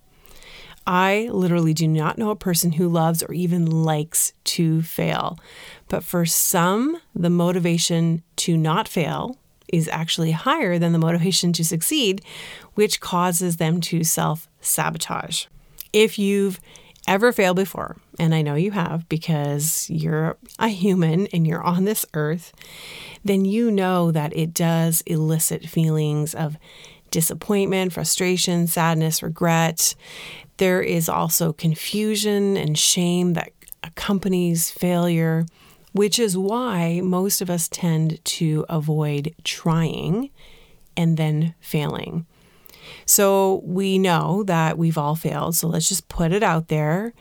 I 0.85 1.29
literally 1.31 1.73
do 1.73 1.87
not 1.87 2.17
know 2.17 2.29
a 2.29 2.35
person 2.35 2.73
who 2.73 2.89
loves 2.89 3.23
or 3.23 3.33
even 3.33 3.65
likes 3.65 4.33
to 4.45 4.81
fail. 4.81 5.39
But 5.87 6.03
for 6.03 6.25
some, 6.25 6.97
the 7.15 7.29
motivation 7.29 8.23
to 8.37 8.57
not 8.57 8.87
fail 8.87 9.37
is 9.71 9.87
actually 9.87 10.31
higher 10.31 10.77
than 10.77 10.91
the 10.91 10.99
motivation 10.99 11.53
to 11.53 11.63
succeed, 11.63 12.23
which 12.75 12.99
causes 12.99 13.57
them 13.57 13.81
to 13.81 14.03
self 14.03 14.49
sabotage. 14.61 15.45
If 15.93 16.19
you've 16.19 16.59
ever 17.07 17.31
failed 17.31 17.57
before, 17.57 17.97
and 18.19 18.33
I 18.35 18.41
know 18.41 18.55
you 18.55 18.71
have 18.71 19.07
because 19.09 19.89
you're 19.89 20.37
a 20.59 20.69
human 20.69 21.27
and 21.27 21.45
you're 21.45 21.63
on 21.63 21.85
this 21.85 22.05
earth, 22.13 22.53
then 23.23 23.45
you 23.45 23.71
know 23.71 24.11
that 24.11 24.35
it 24.35 24.53
does 24.53 25.01
elicit 25.05 25.65
feelings 25.65 26.33
of 26.33 26.57
disappointment, 27.13 27.93
frustration, 27.93 28.65
sadness, 28.67 29.21
regret. 29.21 29.95
There 30.57 30.81
is 30.81 31.09
also 31.09 31.53
confusion 31.53 32.57
and 32.57 32.77
shame 32.77 33.33
that 33.33 33.51
accompanies 33.83 34.71
failure, 34.71 35.45
which 35.91 36.19
is 36.19 36.37
why 36.37 37.01
most 37.03 37.41
of 37.41 37.49
us 37.49 37.67
tend 37.67 38.23
to 38.25 38.65
avoid 38.69 39.33
trying 39.43 40.29
and 40.95 41.17
then 41.17 41.55
failing. 41.59 42.25
So 43.05 43.61
we 43.65 43.97
know 43.97 44.43
that 44.43 44.77
we've 44.77 44.97
all 44.97 45.15
failed. 45.15 45.55
So 45.55 45.67
let's 45.67 45.89
just 45.89 46.07
put 46.07 46.31
it 46.31 46.43
out 46.43 46.67
there. 46.67 47.13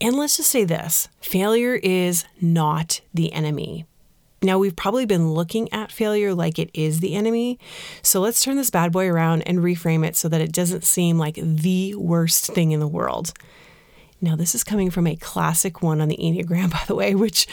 And 0.00 0.14
let's 0.14 0.36
just 0.36 0.50
say 0.50 0.64
this 0.64 1.08
failure 1.20 1.76
is 1.82 2.24
not 2.40 3.00
the 3.14 3.32
enemy. 3.32 3.86
Now, 4.42 4.58
we've 4.58 4.76
probably 4.76 5.06
been 5.06 5.32
looking 5.32 5.72
at 5.72 5.90
failure 5.90 6.34
like 6.34 6.58
it 6.58 6.70
is 6.74 7.00
the 7.00 7.14
enemy. 7.14 7.58
So 8.02 8.20
let's 8.20 8.42
turn 8.42 8.56
this 8.56 8.70
bad 8.70 8.92
boy 8.92 9.08
around 9.08 9.42
and 9.42 9.58
reframe 9.58 10.06
it 10.06 10.14
so 10.14 10.28
that 10.28 10.40
it 10.40 10.52
doesn't 10.52 10.84
seem 10.84 11.18
like 11.18 11.36
the 11.36 11.94
worst 11.94 12.46
thing 12.48 12.72
in 12.72 12.80
the 12.80 12.88
world. 12.88 13.32
Now, 14.20 14.36
this 14.36 14.54
is 14.54 14.64
coming 14.64 14.90
from 14.90 15.06
a 15.06 15.16
classic 15.16 15.82
one 15.82 16.00
on 16.00 16.08
the 16.08 16.16
Enneagram, 16.16 16.70
by 16.72 16.82
the 16.86 16.94
way, 16.94 17.14
which 17.14 17.46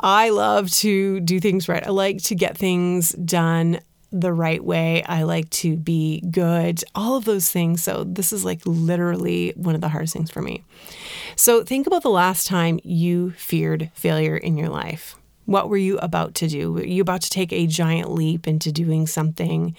I 0.00 0.30
love 0.30 0.70
to 0.70 1.20
do 1.20 1.40
things 1.40 1.68
right. 1.68 1.86
I 1.86 1.90
like 1.90 2.22
to 2.24 2.34
get 2.34 2.56
things 2.56 3.10
done 3.12 3.80
the 4.10 4.32
right 4.32 4.62
way. 4.62 5.02
I 5.04 5.22
like 5.22 5.48
to 5.50 5.76
be 5.76 6.20
good, 6.30 6.84
all 6.94 7.16
of 7.16 7.24
those 7.24 7.48
things. 7.50 7.82
So, 7.82 8.04
this 8.04 8.32
is 8.32 8.44
like 8.44 8.60
literally 8.66 9.54
one 9.56 9.74
of 9.74 9.80
the 9.80 9.88
hardest 9.88 10.12
things 10.12 10.30
for 10.30 10.42
me. 10.42 10.64
So, 11.36 11.64
think 11.64 11.86
about 11.86 12.02
the 12.02 12.10
last 12.10 12.46
time 12.46 12.78
you 12.82 13.30
feared 13.32 13.90
failure 13.94 14.36
in 14.36 14.58
your 14.58 14.68
life. 14.68 15.16
What 15.44 15.68
were 15.68 15.76
you 15.76 15.98
about 15.98 16.34
to 16.36 16.48
do? 16.48 16.72
Were 16.72 16.84
you 16.84 17.02
about 17.02 17.22
to 17.22 17.30
take 17.30 17.52
a 17.52 17.66
giant 17.66 18.10
leap 18.12 18.46
into 18.46 18.72
doing 18.72 19.06
something? 19.06 19.76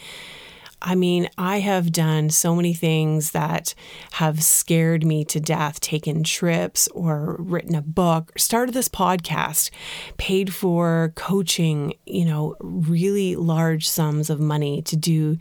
I 0.85 0.95
mean, 0.95 1.29
I 1.37 1.61
have 1.61 1.93
done 1.93 2.29
so 2.29 2.53
many 2.53 2.73
things 2.73 3.31
that 3.31 3.73
have 4.13 4.43
scared 4.43 5.05
me 5.05 5.23
to 5.25 5.39
death, 5.39 5.79
taken 5.79 6.23
trips 6.23 6.89
or 6.89 7.37
written 7.39 7.73
a 7.73 7.81
book, 7.81 8.37
started 8.37 8.73
this 8.73 8.89
podcast, 8.89 9.69
paid 10.17 10.53
for 10.53 11.13
coaching, 11.15 11.93
you 12.05 12.25
know, 12.25 12.57
really 12.59 13.37
large 13.37 13.87
sums 13.87 14.29
of 14.29 14.41
money 14.41 14.81
to 14.81 14.97
do 14.97 15.37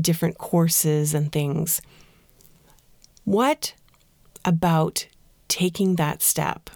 different 0.00 0.38
courses 0.38 1.12
and 1.12 1.30
things. 1.32 1.82
What 3.24 3.74
about 4.42 5.06
taking 5.48 5.96
that 5.96 6.22
step 6.22 6.70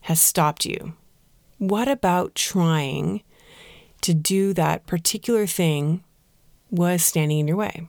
has 0.00 0.20
stopped 0.20 0.66
you? 0.66 0.94
What 1.68 1.88
about 1.88 2.34
trying 2.34 3.22
to 4.02 4.12
do 4.12 4.52
that 4.52 4.86
particular 4.86 5.46
thing 5.46 6.04
was 6.70 7.02
standing 7.02 7.38
in 7.38 7.48
your 7.48 7.56
way? 7.56 7.88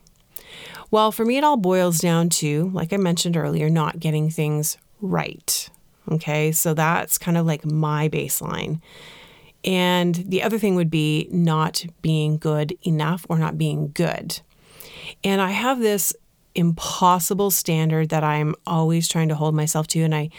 Well, 0.92 1.12
for 1.12 1.26
me, 1.26 1.38
it 1.38 1.44
all 1.44 1.58
boils 1.58 2.00
down 2.00 2.30
to, 2.30 2.70
like 2.74 2.94
I 2.94 2.98
mentioned 2.98 3.36
earlier, 3.36 3.70
not 3.70 4.00
getting 4.00 4.30
things 4.30 4.78
right. 5.02 5.70
Okay, 6.10 6.52
so 6.52 6.74
that's 6.74 7.18
kind 7.18 7.38
of 7.38 7.46
like 7.46 7.66
my 7.66 8.08
baseline. 8.08 8.80
And 9.64 10.16
the 10.16 10.44
other 10.44 10.60
thing 10.60 10.76
would 10.76 10.92
be 10.92 11.28
not 11.32 11.84
being 12.02 12.38
good 12.38 12.78
enough 12.84 13.26
or 13.28 13.40
not 13.40 13.58
being 13.58 13.92
good. 13.94 14.40
And 15.24 15.42
I 15.42 15.52
have 15.52 15.80
this 15.80 16.14
impossible 16.56 17.52
standard 17.52 18.10
that 18.10 18.24
I'm 18.24 18.56
always 18.66 19.08
trying 19.08 19.30
to 19.30 19.36
hold 19.36 19.54
myself 19.54 19.88
to. 19.88 20.02
And 20.02 20.16
I 20.16 20.30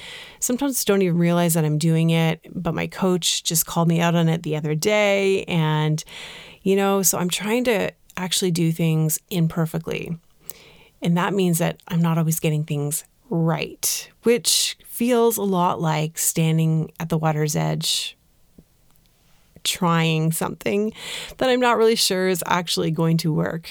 sometimes 0.41 0.85
don't 0.85 1.03
even 1.03 1.19
realize 1.19 1.55
that 1.55 1.65
I'm 1.65 1.79
doing 1.79 2.11
it. 2.11 2.41
But 2.55 2.75
my 2.75 2.87
coach 2.87 3.45
just 3.45 3.67
called 3.67 3.89
me 3.89 4.01
out 4.01 4.15
on 4.15 4.29
it 4.29 4.43
the 4.43 4.57
other 4.57 4.75
day. 4.75 5.45
And, 5.45 6.03
you 6.63 6.77
know, 6.77 7.03
so 7.03 7.19
I'm 7.19 7.31
trying 7.31 7.65
to 7.65 7.93
actually 8.17 8.51
do 8.51 8.73
things 8.73 9.21
imperfectly. 9.31 10.19
And 11.03 11.17
that 11.17 11.35
means 11.35 11.59
that 11.59 11.81
I'm 11.89 12.01
not 12.01 12.19
always 12.19 12.41
getting 12.41 12.65
things 12.65 13.05
right, 13.29 14.11
which 14.23 14.79
feels 14.85 15.37
a 15.37 15.43
lot 15.43 15.81
like 15.81 16.17
standing 16.17 16.91
at 16.99 17.11
the 17.11 17.19
water's 17.19 17.55
edge 17.55 18.17
trying 19.67 20.33
something 20.33 20.93
that 21.39 21.51
I'm 21.51 21.61
not 21.61 21.77
really 21.77 21.97
sure 21.97 22.29
is 22.29 22.43
actually 22.47 22.91
going 22.91 23.17
to 23.19 23.33
work. 23.33 23.69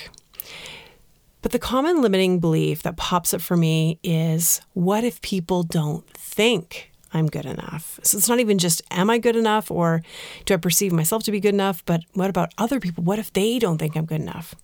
But 1.46 1.52
the 1.52 1.60
common 1.60 2.02
limiting 2.02 2.40
belief 2.40 2.82
that 2.82 2.98
pops 2.98 3.32
up 3.32 3.40
for 3.40 3.56
me 3.56 4.00
is 4.02 4.62
what 4.74 5.04
if 5.04 5.22
people 5.22 5.62
don't 5.62 6.04
think 6.10 6.92
I'm 7.14 7.28
good 7.28 7.46
enough? 7.46 8.00
So 8.02 8.18
it's 8.18 8.28
not 8.28 8.40
even 8.40 8.58
just 8.58 8.82
am 8.90 9.12
I 9.12 9.20
good 9.20 9.36
enough 9.36 9.70
or 9.70 10.02
do 10.46 10.56
I 10.56 10.58
perceive 10.58 10.92
myself 10.92 11.22
to 11.22 11.32
be 11.32 11.40
good 11.40 11.54
enough, 11.54 11.86
but 11.86 12.02
what 12.14 12.32
about 12.32 12.52
other 12.58 12.80
people? 12.80 13.04
What 13.04 13.20
if 13.20 13.32
they 13.32 13.60
don't 13.60 13.78
think 13.78 13.96
I'm 13.96 14.08
good 14.08 14.22
enough? 14.22 14.56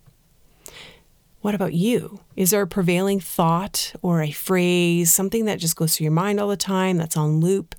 What 1.42 1.54
about 1.54 1.76
you? 1.76 2.22
Is 2.36 2.50
there 2.50 2.64
a 2.64 2.68
prevailing 2.68 3.20
thought 3.20 3.94
or 4.02 4.24
a 4.24 4.32
phrase, 4.32 5.12
something 5.12 5.46
that 5.46 5.60
just 5.60 5.76
goes 5.76 5.96
through 5.96 6.06
your 6.06 6.14
mind 6.14 6.40
all 6.40 6.48
the 6.48 6.58
time, 6.58 6.98
that's 6.98 7.16
on 7.16 7.42
loop, 7.42 7.76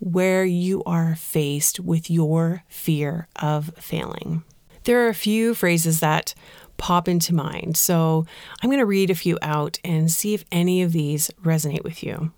where 0.00 0.44
you 0.44 0.84
are 0.84 1.16
faced 1.16 1.80
with 1.80 2.10
your 2.10 2.62
fear 2.68 3.26
of 3.36 3.70
failing? 3.78 4.42
There 4.84 5.06
are 5.06 5.08
a 5.08 5.14
few 5.14 5.54
phrases 5.54 6.00
that 6.00 6.34
pop 6.78 7.06
into 7.08 7.34
mind. 7.34 7.76
So 7.76 8.24
I'm 8.62 8.70
going 8.70 8.78
to 8.78 8.86
read 8.86 9.10
a 9.10 9.14
few 9.14 9.38
out 9.42 9.78
and 9.84 10.10
see 10.10 10.32
if 10.32 10.44
any 10.50 10.80
of 10.80 10.92
these 10.92 11.30
resonate 11.44 11.84
with 11.84 12.02
you. 12.02 12.32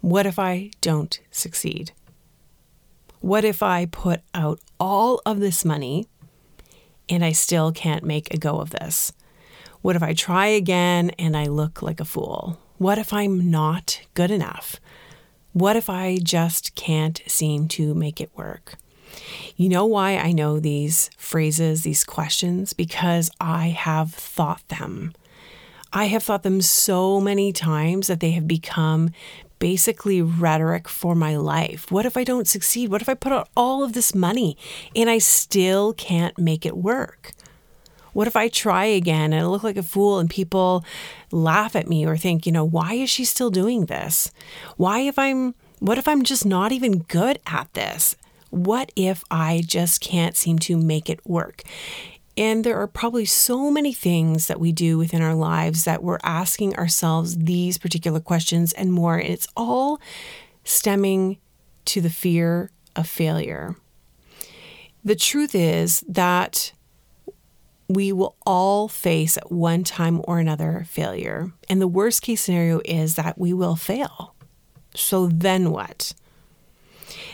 What 0.00 0.26
if 0.26 0.38
I 0.38 0.70
don't 0.80 1.18
succeed? 1.32 1.90
What 3.20 3.44
if 3.44 3.62
I 3.62 3.86
put 3.86 4.20
out 4.32 4.60
all 4.78 5.20
of 5.26 5.40
this 5.40 5.64
money 5.64 6.06
and 7.08 7.24
I 7.24 7.32
still 7.32 7.72
can't 7.72 8.04
make 8.04 8.32
a 8.32 8.38
go 8.38 8.60
of 8.60 8.70
this? 8.70 9.12
What 9.82 9.96
if 9.96 10.02
I 10.02 10.12
try 10.12 10.46
again 10.46 11.10
and 11.18 11.36
I 11.36 11.46
look 11.46 11.82
like 11.82 11.98
a 11.98 12.04
fool? 12.04 12.60
What 12.76 12.98
if 12.98 13.12
I'm 13.12 13.50
not 13.50 14.00
good 14.14 14.30
enough? 14.30 14.76
What 15.52 15.74
if 15.74 15.90
I 15.90 16.18
just 16.22 16.76
can't 16.76 17.20
seem 17.26 17.66
to 17.68 17.94
make 17.94 18.20
it 18.20 18.30
work? 18.36 18.76
You 19.56 19.68
know 19.68 19.84
why 19.84 20.16
I 20.16 20.32
know 20.32 20.60
these 20.60 21.10
phrases, 21.16 21.82
these 21.82 22.04
questions? 22.04 22.72
Because 22.72 23.30
I 23.40 23.68
have 23.68 24.12
thought 24.12 24.66
them. 24.68 25.12
I 25.92 26.06
have 26.06 26.22
thought 26.22 26.42
them 26.42 26.60
so 26.60 27.20
many 27.20 27.52
times 27.52 28.08
that 28.08 28.20
they 28.20 28.32
have 28.32 28.46
become 28.46 29.10
basically 29.58 30.22
rhetoric 30.22 30.88
for 30.88 31.14
my 31.14 31.36
life. 31.36 31.90
What 31.90 32.06
if 32.06 32.16
I 32.16 32.24
don't 32.24 32.46
succeed? 32.46 32.90
What 32.90 33.02
if 33.02 33.08
I 33.08 33.14
put 33.14 33.32
out 33.32 33.48
all 33.56 33.82
of 33.82 33.92
this 33.92 34.14
money 34.14 34.56
and 34.94 35.10
I 35.10 35.18
still 35.18 35.92
can't 35.94 36.38
make 36.38 36.64
it 36.64 36.76
work? 36.76 37.32
What 38.12 38.26
if 38.26 38.36
I 38.36 38.48
try 38.48 38.84
again 38.86 39.32
and 39.32 39.42
I 39.42 39.46
look 39.46 39.62
like 39.62 39.76
a 39.76 39.82
fool 39.82 40.18
and 40.18 40.28
people 40.28 40.84
laugh 41.30 41.76
at 41.76 41.88
me 41.88 42.06
or 42.06 42.16
think, 42.16 42.46
you 42.46 42.52
know, 42.52 42.64
why 42.64 42.94
is 42.94 43.10
she 43.10 43.24
still 43.24 43.50
doing 43.50 43.86
this? 43.86 44.30
Why 44.76 45.00
if 45.00 45.18
I'm 45.18 45.54
what 45.78 45.98
if 45.98 46.08
I'm 46.08 46.24
just 46.24 46.44
not 46.44 46.72
even 46.72 47.00
good 47.00 47.38
at 47.46 47.72
this? 47.74 48.16
What 48.50 48.92
if 48.96 49.24
I 49.30 49.62
just 49.66 50.00
can't 50.00 50.36
seem 50.36 50.58
to 50.60 50.76
make 50.76 51.10
it 51.10 51.26
work? 51.26 51.62
And 52.36 52.62
there 52.62 52.78
are 52.78 52.86
probably 52.86 53.24
so 53.24 53.70
many 53.70 53.92
things 53.92 54.46
that 54.46 54.60
we 54.60 54.70
do 54.70 54.96
within 54.96 55.22
our 55.22 55.34
lives 55.34 55.84
that 55.84 56.04
we're 56.04 56.20
asking 56.22 56.76
ourselves 56.76 57.36
these 57.36 57.78
particular 57.78 58.20
questions 58.20 58.72
and 58.72 58.92
more. 58.92 59.16
And 59.16 59.28
it's 59.28 59.48
all 59.56 60.00
stemming 60.62 61.38
to 61.86 62.00
the 62.00 62.10
fear 62.10 62.70
of 62.94 63.08
failure. 63.08 63.74
The 65.04 65.16
truth 65.16 65.54
is 65.54 66.04
that 66.08 66.72
we 67.88 68.12
will 68.12 68.36
all 68.46 68.86
face 68.86 69.36
at 69.36 69.50
one 69.50 69.82
time 69.82 70.20
or 70.24 70.38
another 70.38 70.84
failure. 70.88 71.52
And 71.68 71.80
the 71.80 71.88
worst 71.88 72.22
case 72.22 72.42
scenario 72.42 72.80
is 72.84 73.16
that 73.16 73.38
we 73.38 73.52
will 73.52 73.76
fail. 73.76 74.34
So 74.94 75.26
then 75.26 75.70
what? 75.70 76.12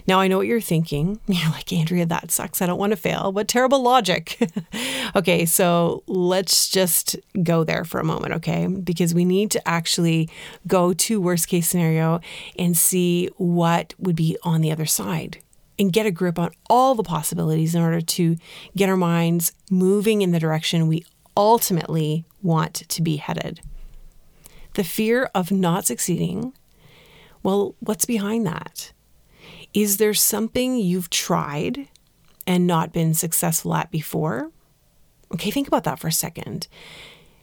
Now, 0.07 0.21
I 0.21 0.29
know 0.29 0.37
what 0.37 0.47
you're 0.47 0.61
thinking. 0.61 1.19
You're 1.27 1.51
like, 1.51 1.73
Andrea, 1.73 2.05
that 2.07 2.31
sucks. 2.31 2.61
I 2.61 2.67
don't 2.67 2.79
want 2.79 2.91
to 2.91 2.97
fail. 2.97 3.33
What 3.33 3.49
terrible 3.49 3.83
logic. 3.83 4.39
okay, 5.17 5.47
so 5.47 6.03
let's 6.07 6.69
just 6.69 7.17
go 7.43 7.65
there 7.65 7.85
for 7.85 8.01
a 8.01 8.05
moment, 8.05 8.35
okay? 8.35 8.67
Because 8.67 9.15
we 9.15 9.25
need 9.25 9.51
to 9.53 9.69
actually 9.69 10.29
go 10.67 10.93
to 10.93 11.21
worst 11.21 11.49
case 11.49 11.69
scenario 11.69 12.21
and 12.59 12.77
see 12.77 13.31
what 13.37 13.95
would 13.99 14.17
be 14.17 14.37
on 14.43 14.61
the 14.61 14.71
other 14.71 14.87
side 14.87 15.39
and 15.79 15.93
get 15.93 16.07
a 16.07 16.11
grip 16.11 16.39
on 16.39 16.51
all 16.69 16.95
the 16.95 17.03
possibilities 17.03 17.75
in 17.75 17.83
order 17.83 18.01
to 18.01 18.37
get 18.77 18.89
our 18.89 18.97
minds 18.97 19.53
moving 19.71 20.23
in 20.23 20.33
the 20.33 20.39
direction 20.39 20.87
we 20.87 21.05
ultimately 21.37 22.25
want 22.43 22.75
to 22.89 23.03
be 23.03 23.17
headed. 23.17 23.61
The 24.75 24.85
fear 24.85 25.31
of 25.35 25.51
not 25.51 25.87
succeeding. 25.87 26.53
Well, 27.43 27.75
what's 27.81 28.05
behind 28.05 28.47
that? 28.47 28.93
Is 29.75 29.97
there 29.97 30.14
something 30.14 30.78
you've 30.78 31.11
tried 31.11 31.88
and 32.47 32.66
not 32.66 32.93
been 32.93 33.12
successful 33.12 33.75
at 33.75 33.90
before? 33.90 34.50
Okay, 35.33 35.50
think 35.50 35.66
about 35.66 35.85
that 35.85 35.99
for 35.99 36.07
a 36.07 36.12
second. 36.12 36.69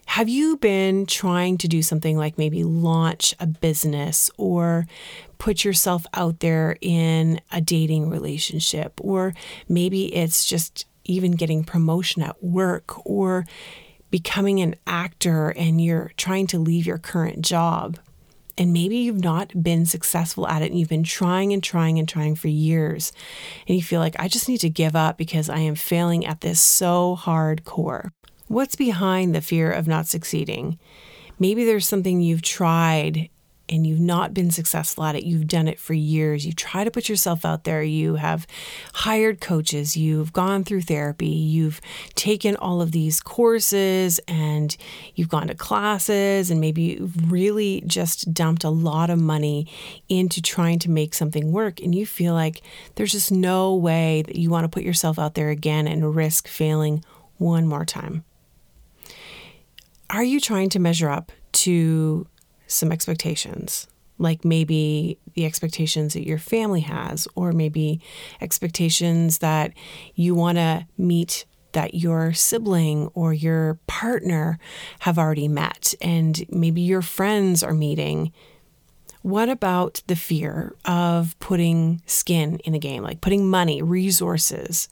Have 0.05 0.29
you 0.29 0.57
been 0.57 1.05
trying 1.05 1.57
to 1.59 1.67
do 1.67 1.81
something 1.81 2.17
like 2.17 2.37
maybe 2.37 2.63
launch 2.63 3.33
a 3.39 3.47
business 3.47 4.31
or 4.37 4.85
put 5.37 5.63
yourself 5.63 6.05
out 6.13 6.39
there 6.39 6.77
in 6.81 7.39
a 7.51 7.61
dating 7.61 8.09
relationship? 8.09 8.99
Or 9.01 9.33
maybe 9.69 10.13
it's 10.13 10.45
just 10.45 10.85
even 11.05 11.31
getting 11.33 11.63
promotion 11.63 12.21
at 12.21 12.43
work 12.43 13.05
or 13.05 13.45
becoming 14.09 14.59
an 14.59 14.75
actor 14.85 15.49
and 15.49 15.81
you're 15.83 16.11
trying 16.17 16.47
to 16.47 16.59
leave 16.59 16.85
your 16.85 16.97
current 16.97 17.41
job. 17.43 17.97
And 18.61 18.73
maybe 18.73 18.97
you've 18.97 19.23
not 19.23 19.63
been 19.63 19.87
successful 19.87 20.47
at 20.47 20.61
it 20.61 20.69
and 20.69 20.79
you've 20.79 20.87
been 20.87 21.01
trying 21.01 21.51
and 21.51 21.63
trying 21.63 21.97
and 21.97 22.07
trying 22.07 22.35
for 22.35 22.47
years. 22.47 23.11
And 23.67 23.75
you 23.75 23.81
feel 23.81 23.99
like, 23.99 24.15
I 24.19 24.27
just 24.27 24.47
need 24.47 24.59
to 24.59 24.69
give 24.69 24.95
up 24.95 25.17
because 25.17 25.49
I 25.49 25.57
am 25.57 25.73
failing 25.73 26.27
at 26.27 26.41
this 26.41 26.61
so 26.61 27.17
hardcore. 27.19 28.11
What's 28.49 28.75
behind 28.75 29.33
the 29.33 29.41
fear 29.41 29.71
of 29.71 29.87
not 29.87 30.05
succeeding? 30.05 30.77
Maybe 31.39 31.65
there's 31.65 31.87
something 31.87 32.21
you've 32.21 32.43
tried 32.43 33.31
and 33.71 33.87
you've 33.87 34.01
not 34.01 34.33
been 34.33 34.51
successful 34.51 35.05
at 35.05 35.15
it. 35.15 35.23
You've 35.23 35.47
done 35.47 35.67
it 35.69 35.79
for 35.79 35.93
years. 35.93 36.45
You 36.45 36.51
try 36.51 36.83
to 36.83 36.91
put 36.91 37.07
yourself 37.07 37.45
out 37.45 37.63
there. 37.63 37.81
You 37.81 38.15
have 38.15 38.45
hired 38.93 39.39
coaches. 39.39 39.95
You've 39.95 40.33
gone 40.33 40.65
through 40.65 40.81
therapy. 40.81 41.27
You've 41.27 41.79
taken 42.15 42.57
all 42.57 42.81
of 42.81 42.91
these 42.91 43.21
courses 43.21 44.19
and 44.27 44.75
you've 45.15 45.29
gone 45.29 45.47
to 45.47 45.55
classes 45.55 46.51
and 46.51 46.59
maybe 46.59 46.81
you've 46.81 47.31
really 47.31 47.81
just 47.87 48.33
dumped 48.33 48.65
a 48.65 48.69
lot 48.69 49.09
of 49.09 49.19
money 49.19 49.67
into 50.09 50.41
trying 50.41 50.79
to 50.79 50.91
make 50.91 51.13
something 51.13 51.53
work. 51.53 51.79
And 51.79 51.95
you 51.95 52.05
feel 52.05 52.33
like 52.33 52.61
there's 52.95 53.13
just 53.13 53.31
no 53.31 53.73
way 53.73 54.21
that 54.23 54.35
you 54.35 54.49
want 54.49 54.65
to 54.65 54.69
put 54.69 54.83
yourself 54.83 55.17
out 55.17 55.35
there 55.35 55.49
again 55.49 55.87
and 55.87 56.13
risk 56.13 56.47
failing 56.47 57.05
one 57.37 57.65
more 57.67 57.85
time. 57.85 58.25
Are 60.09 60.23
you 60.23 60.41
trying 60.41 60.67
to 60.71 60.79
measure 60.79 61.09
up 61.09 61.31
to 61.53 62.27
some 62.71 62.91
expectations? 62.91 63.87
Like 64.17 64.45
maybe 64.45 65.17
the 65.33 65.45
expectations 65.45 66.13
that 66.13 66.27
your 66.27 66.37
family 66.37 66.81
has, 66.81 67.27
or 67.35 67.51
maybe 67.51 68.01
expectations 68.39 69.39
that 69.39 69.73
you 70.15 70.35
want 70.35 70.57
to 70.57 70.85
meet 70.97 71.45
that 71.71 71.95
your 71.95 72.33
sibling 72.33 73.07
or 73.13 73.33
your 73.33 73.79
partner 73.87 74.59
have 74.99 75.17
already 75.17 75.47
met, 75.47 75.93
and 76.01 76.45
maybe 76.49 76.81
your 76.81 77.01
friends 77.01 77.63
are 77.63 77.73
meeting. 77.73 78.31
What 79.21 79.49
about 79.49 80.01
the 80.07 80.15
fear 80.15 80.75
of 80.83 81.37
putting 81.39 82.01
skin 82.05 82.57
in 82.59 82.73
the 82.73 82.79
game, 82.79 83.03
like 83.03 83.21
putting 83.21 83.49
money, 83.49 83.81
resources, 83.81 84.89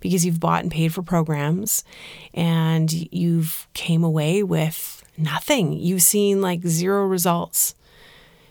because 0.00 0.24
you've 0.24 0.40
bought 0.40 0.62
and 0.62 0.70
paid 0.70 0.92
for 0.92 1.02
programs 1.02 1.84
and 2.34 2.92
you've 2.92 3.66
came 3.74 4.04
away 4.04 4.42
with 4.42 4.97
nothing. 5.18 5.72
You've 5.72 6.02
seen 6.02 6.40
like 6.40 6.66
zero 6.66 7.06
results. 7.06 7.74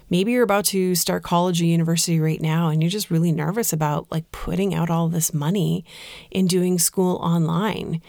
Maybe 0.09 0.31
you're 0.31 0.43
about 0.43 0.65
to 0.65 0.95
start 0.95 1.23
college 1.23 1.61
or 1.61 1.65
university 1.65 2.19
right 2.19 2.39
now 2.39 2.69
and 2.69 2.81
you're 2.81 2.89
just 2.89 3.11
really 3.11 3.31
nervous 3.31 3.73
about 3.73 4.09
like 4.09 4.31
putting 4.31 4.73
out 4.73 4.89
all 4.89 5.09
this 5.09 5.33
money 5.33 5.83
in 6.31 6.47
doing 6.47 6.79
school 6.79 7.17
online. 7.17 8.01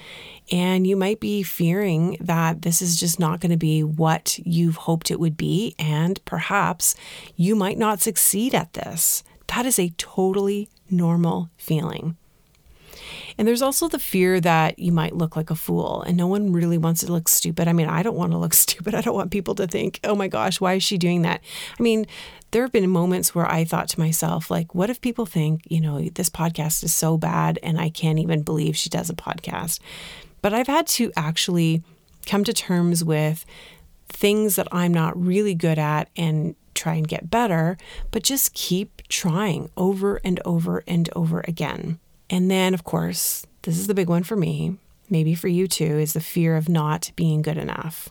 And 0.53 0.87
you 0.87 0.97
might 0.97 1.19
be 1.19 1.43
fearing 1.43 2.17
that 2.21 2.63
this 2.63 2.81
is 2.81 2.99
just 2.99 3.19
not 3.19 3.41
going 3.41 3.51
to 3.51 3.57
be 3.57 3.83
what 3.83 4.39
you've 4.45 4.77
hoped 4.77 5.11
it 5.11 5.19
would 5.19 5.37
be. 5.37 5.75
And 5.79 6.25
perhaps 6.25 6.95
you 7.35 7.57
might 7.57 7.79
not 7.79 8.01
succeed 8.01 8.55
at 8.55 8.75
this. 8.75 9.25
That 9.49 9.67
is 9.67 9.79
a 9.79 9.93
totally 9.99 10.69
normal 10.89 11.51
feeling. 11.57 12.17
And 13.39 13.47
there's 13.47 13.63
also 13.63 13.87
the 13.89 14.01
fear 14.01 14.41
that 14.41 14.79
you 14.81 14.91
might 14.91 15.15
look 15.15 15.37
like 15.37 15.49
a 15.49 15.55
fool, 15.55 16.03
and 16.03 16.17
no 16.17 16.27
one 16.27 16.53
really 16.53 16.77
wants 16.77 17.03
to 17.03 17.13
look 17.13 17.29
stupid. 17.29 17.69
I 17.69 17.73
mean, 17.73 17.87
I 17.87 18.03
don't 18.03 18.17
want 18.17 18.33
to 18.33 18.39
look 18.39 18.53
stupid. 18.67 18.95
I 18.95 19.01
don't 19.01 19.15
want 19.15 19.31
people 19.31 19.55
to 19.55 19.67
think, 19.67 20.01
oh 20.05 20.17
my 20.17 20.27
gosh, 20.29 20.61
why 20.61 20.75
is 20.75 20.83
she 20.83 20.99
doing 20.99 21.23
that? 21.23 21.41
I 21.79 21.83
mean, 21.83 22.07
there 22.51 22.63
have 22.63 22.73
been 22.73 22.91
moments 22.91 23.35
where 23.35 23.51
I 23.51 23.65
thought 23.65 23.89
to 23.91 24.01
myself, 24.01 24.51
like, 24.51 24.75
what 24.75 24.91
if 24.91 25.01
people 25.01 25.27
think, 25.27 25.63
you 25.69 25.81
know, 25.81 26.01
this 26.01 26.31
podcast 26.31 26.83
is 26.83 26.95
so 26.95 27.17
bad 27.17 27.59
and 27.63 27.79
I 27.79 27.91
can't 27.91 28.19
even 28.19 28.43
believe 28.43 28.77
she 28.77 28.91
does 28.91 29.11
a 29.11 29.15
podcast? 29.15 29.81
But 30.43 30.55
I've 30.55 30.67
had 30.67 30.87
to 30.89 31.13
actually 31.17 31.83
come 32.27 32.45
to 32.45 32.53
terms 32.53 33.05
with 33.05 33.45
things 34.09 34.57
that 34.57 34.69
I'm 34.73 34.93
not 34.93 35.21
really 35.21 35.55
good 35.55 35.79
at 35.79 36.09
and 36.17 36.55
try 36.75 36.95
and 36.95 37.07
get 37.07 37.31
better, 37.31 37.77
but 38.11 38.23
just 38.23 38.55
keep 38.55 39.03
trying 39.09 39.71
over 39.77 40.21
and 40.25 40.41
over 40.45 40.83
and 40.87 41.09
over 41.15 41.45
again. 41.47 41.99
And 42.31 42.51
then, 42.51 42.75
of 42.75 42.85
course, 42.85 43.47
this 43.63 43.79
is 43.79 43.87
the 43.87 43.95
big 43.95 44.09
one 44.09 44.23
for 44.23 44.37
me, 44.37 44.77
maybe 45.09 45.35
for 45.35 45.49
you 45.49 45.67
too, 45.67 45.99
is 45.99 46.13
the 46.13 46.21
fear 46.21 46.57
of 46.57 46.69
not 46.69 47.11
being 47.17 47.43
good 47.43 47.57
enough, 47.57 48.11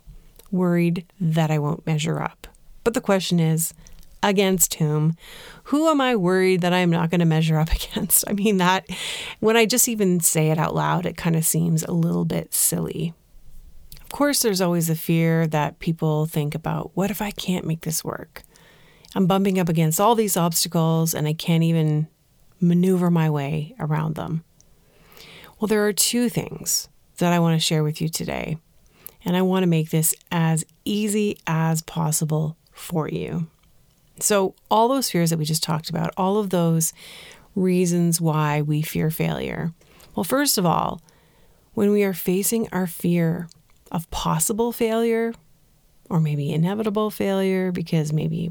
worried 0.52 1.06
that 1.20 1.52
I 1.52 1.60
won't 1.60 1.86
measure 1.86 2.22
up. 2.22 2.48
But 2.84 2.94
the 2.94 3.02
question 3.02 3.40
is, 3.40 3.74
against 4.24 4.76
whom? 4.76 5.16
Who 5.66 5.88
am 5.88 6.02
I 6.02 6.16
worried 6.16 6.62
that 6.62 6.74
I'm 6.74 6.90
not 6.90 7.10
going 7.10 7.20
to 7.20 7.26
measure 7.26 7.58
up 7.58 7.72
against? 7.74 8.24
I 8.28 8.34
mean, 8.34 8.58
that 8.58 8.88
when 9.40 9.58
I 9.58 9.66
just 9.66 9.88
even 9.88 10.20
say 10.20 10.50
it 10.50 10.58
out 10.58 10.76
loud, 10.76 11.06
it 11.06 11.18
kind 11.18 11.36
of 11.36 11.46
seems 11.46 11.84
a 11.84 11.92
little 11.92 12.26
bit 12.26 12.54
silly. 12.54 13.14
Of 14.02 14.10
course, 14.10 14.42
there's 14.42 14.62
always 14.62 14.90
a 14.90 14.96
fear 14.96 15.48
that 15.48 15.80
people 15.80 16.26
think 16.26 16.56
about 16.56 16.92
what 16.94 17.12
if 17.12 17.22
I 17.22 17.32
can't 17.32 17.66
make 17.66 17.82
this 17.82 18.04
work? 18.06 18.44
I'm 19.16 19.28
bumping 19.28 19.60
up 19.60 19.70
against 19.70 20.00
all 20.00 20.16
these 20.16 20.38
obstacles 20.38 21.14
and 21.14 21.28
I 21.28 21.34
can't 21.34 21.64
even 21.64 22.08
maneuver 22.60 23.10
my 23.10 23.30
way 23.30 23.76
around 23.80 24.16
them? 24.16 24.44
Well, 25.60 25.68
there 25.68 25.86
are 25.86 25.94
two 25.94 26.30
things 26.30 26.90
that 27.18 27.34
I 27.34 27.40
want 27.40 27.60
to 27.60 27.66
share 27.66 27.84
with 27.84 28.00
you 28.02 28.10
today, 28.10 28.58
and 29.26 29.36
I 29.36 29.42
want 29.42 29.64
to 29.64 29.68
make 29.68 29.90
this 29.90 30.14
as 30.32 30.64
easy 30.86 31.38
as 31.48 31.82
possible 31.82 32.58
for 32.72 33.10
you. 33.10 33.48
So, 34.20 34.56
all 34.70 34.88
those 34.88 35.10
fears 35.10 35.30
that 35.30 35.40
we 35.40 35.46
just 35.46 35.64
talked 35.64 35.90
about, 35.90 36.14
all 36.18 36.38
of 36.38 36.50
those 36.50 36.94
reasons 37.56 38.22
why 38.22 38.62
we 38.62 38.82
fear 38.82 39.10
failure. 39.10 39.74
Well, 40.16 40.24
first 40.24 40.58
of 40.58 40.66
all, 40.66 41.02
when 41.74 41.92
we 41.92 42.04
are 42.04 42.14
facing 42.14 42.68
our 42.72 42.88
fear 42.88 43.50
of 43.92 44.10
possible 44.10 44.72
failure, 44.72 45.34
or 46.10 46.20
maybe 46.20 46.52
inevitable 46.52 47.10
failure, 47.10 47.72
because 47.72 48.14
maybe 48.14 48.50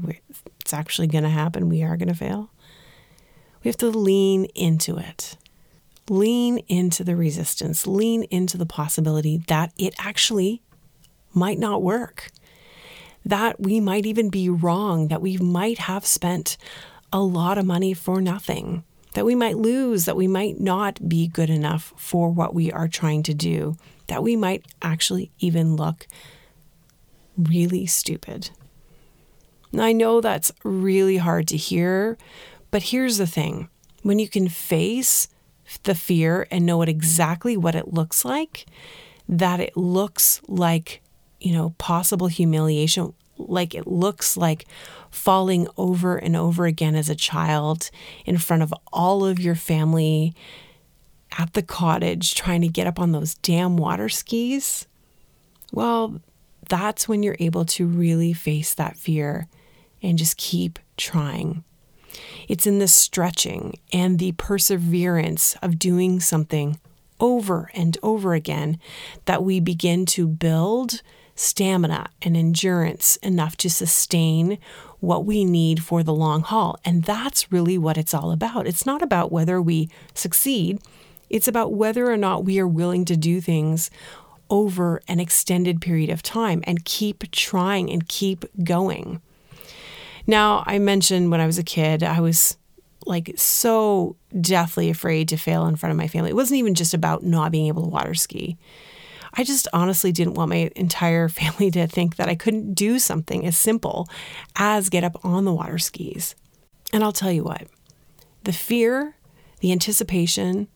it's 0.59 0.73
actually 0.73 1.07
going 1.07 1.23
to 1.23 1.29
happen, 1.29 1.69
we 1.69 1.83
are 1.83 1.97
going 1.97 2.07
to 2.07 2.13
fail. 2.13 2.49
We 3.67 3.69
have 3.69 3.77
to 3.79 3.89
lean 3.89 4.45
into 4.55 4.97
it. 4.97 5.35
Lean 6.09 6.59
into 6.69 7.03
the 7.03 7.17
resistance, 7.17 7.85
lean 7.85 8.23
into 8.31 8.57
the 8.57 8.65
possibility 8.65 9.43
that 9.47 9.73
it 9.77 9.93
actually 9.99 10.61
might 11.33 11.59
not 11.59 11.83
work, 11.83 12.31
that 13.25 13.59
we 13.59 13.81
might 13.81 14.05
even 14.05 14.29
be 14.29 14.49
wrong, 14.49 15.09
that 15.09 15.21
we 15.21 15.35
might 15.35 15.79
have 15.79 16.05
spent 16.05 16.55
a 17.11 17.19
lot 17.19 17.57
of 17.57 17.65
money 17.65 17.93
for 17.93 18.21
nothing, 18.21 18.85
that 19.15 19.25
we 19.25 19.35
might 19.35 19.57
lose, 19.57 20.05
that 20.05 20.15
we 20.15 20.29
might 20.29 20.61
not 20.61 21.09
be 21.09 21.27
good 21.27 21.49
enough 21.49 21.93
for 21.97 22.29
what 22.29 22.55
we 22.55 22.71
are 22.71 22.87
trying 22.87 23.21
to 23.23 23.33
do, 23.33 23.75
that 24.07 24.23
we 24.23 24.37
might 24.37 24.65
actually 24.81 25.29
even 25.39 25.75
look 25.75 26.07
really 27.37 27.85
stupid. 27.85 28.49
I 29.77 29.91
know 29.91 30.21
that's 30.21 30.53
really 30.63 31.17
hard 31.17 31.49
to 31.49 31.57
hear 31.57 32.17
but 32.71 32.83
here's 32.83 33.17
the 33.17 33.27
thing 33.27 33.69
when 34.03 34.19
you 34.19 34.29
can 34.29 34.47
face 34.47 35.27
the 35.83 35.95
fear 35.95 36.47
and 36.49 36.65
know 36.65 36.81
it 36.81 36.89
exactly 36.89 37.57
what 37.57 37.75
it 37.75 37.93
looks 37.93 38.23
like, 38.23 38.65
that 39.27 39.59
it 39.59 39.75
looks 39.75 40.41
like, 40.47 41.01
you 41.39 41.53
know, 41.53 41.73
possible 41.77 42.27
humiliation, 42.27 43.13
like 43.37 43.75
it 43.75 43.85
looks 43.85 44.37
like 44.37 44.65
falling 45.09 45.67
over 45.77 46.17
and 46.17 46.35
over 46.35 46.65
again 46.65 46.95
as 46.95 47.09
a 47.09 47.15
child 47.15 47.89
in 48.25 48.37
front 48.37 48.63
of 48.63 48.73
all 48.93 49.25
of 49.25 49.39
your 49.39 49.55
family 49.55 50.33
at 51.37 51.53
the 51.53 51.61
cottage 51.61 52.35
trying 52.35 52.61
to 52.61 52.67
get 52.67 52.87
up 52.87 52.99
on 52.99 53.11
those 53.11 53.35
damn 53.35 53.77
water 53.77 54.09
skis. 54.09 54.87
Well, 55.71 56.21
that's 56.69 57.07
when 57.07 57.23
you're 57.23 57.37
able 57.39 57.65
to 57.65 57.85
really 57.85 58.33
face 58.33 58.73
that 58.75 58.97
fear 58.97 59.47
and 60.01 60.17
just 60.17 60.37
keep 60.37 60.79
trying. 60.95 61.63
It's 62.47 62.67
in 62.67 62.79
the 62.79 62.87
stretching 62.87 63.79
and 63.91 64.19
the 64.19 64.33
perseverance 64.33 65.55
of 65.61 65.79
doing 65.79 66.19
something 66.19 66.79
over 67.19 67.69
and 67.73 67.97
over 68.03 68.33
again 68.33 68.79
that 69.25 69.43
we 69.43 69.59
begin 69.59 70.05
to 70.05 70.27
build 70.27 71.01
stamina 71.35 72.09
and 72.21 72.35
endurance 72.35 73.15
enough 73.17 73.55
to 73.57 73.69
sustain 73.69 74.57
what 74.99 75.25
we 75.25 75.45
need 75.45 75.83
for 75.83 76.03
the 76.03 76.13
long 76.13 76.41
haul. 76.41 76.79
And 76.83 77.03
that's 77.03 77.51
really 77.51 77.77
what 77.77 77.97
it's 77.97 78.13
all 78.13 78.31
about. 78.31 78.67
It's 78.67 78.85
not 78.85 79.01
about 79.01 79.31
whether 79.31 79.61
we 79.61 79.89
succeed, 80.13 80.79
it's 81.29 81.47
about 81.47 81.73
whether 81.73 82.11
or 82.11 82.17
not 82.17 82.45
we 82.45 82.59
are 82.59 82.67
willing 82.67 83.05
to 83.05 83.17
do 83.17 83.41
things 83.41 83.91
over 84.49 85.01
an 85.07 85.19
extended 85.19 85.81
period 85.81 86.09
of 86.09 86.23
time 86.23 86.63
and 86.65 86.85
keep 86.85 87.29
trying 87.31 87.91
and 87.91 88.07
keep 88.07 88.45
going. 88.63 89.21
Now, 90.27 90.63
I 90.67 90.77
mentioned 90.77 91.31
when 91.31 91.39
I 91.39 91.45
was 91.45 91.57
a 91.57 91.63
kid, 91.63 92.03
I 92.03 92.19
was 92.19 92.57
like 93.05 93.33
so 93.37 94.17
deathly 94.39 94.89
afraid 94.89 95.29
to 95.29 95.37
fail 95.37 95.65
in 95.65 95.77
front 95.77 95.91
of 95.91 95.97
my 95.97 96.09
family. 96.09 96.29
It 96.29 96.35
wasn't 96.35 96.59
even 96.59 96.75
just 96.75 96.93
about 96.93 97.23
not 97.23 97.51
being 97.51 97.67
able 97.67 97.83
to 97.83 97.89
water 97.89 98.13
ski. 98.13 98.57
I 99.33 99.43
just 99.43 99.67
honestly 99.71 100.11
didn't 100.11 100.33
want 100.33 100.49
my 100.49 100.69
entire 100.75 101.29
family 101.29 101.71
to 101.71 101.87
think 101.87 102.17
that 102.17 102.29
I 102.29 102.35
couldn't 102.35 102.73
do 102.73 102.99
something 102.99 103.45
as 103.45 103.57
simple 103.57 104.07
as 104.57 104.89
get 104.89 105.05
up 105.05 105.23
on 105.23 105.45
the 105.45 105.53
water 105.53 105.77
skis. 105.77 106.35
And 106.91 107.03
I'll 107.03 107.13
tell 107.13 107.31
you 107.31 107.43
what, 107.43 107.67
the 108.43 108.53
fear, 108.53 109.15
the 109.59 109.71
anticipation 109.71 110.67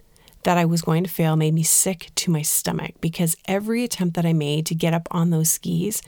that 0.43 0.57
I 0.57 0.65
was 0.65 0.81
going 0.81 1.03
to 1.03 1.09
fail 1.09 1.35
made 1.35 1.53
me 1.53 1.63
sick 1.63 2.11
to 2.15 2.31
my 2.31 2.41
stomach 2.41 2.95
because 2.99 3.35
every 3.45 3.83
attempt 3.83 4.15
that 4.15 4.25
I 4.25 4.33
made 4.33 4.65
to 4.67 4.75
get 4.75 4.93
up 4.93 5.07
on 5.11 5.29
those 5.29 5.51
skis 5.51 6.01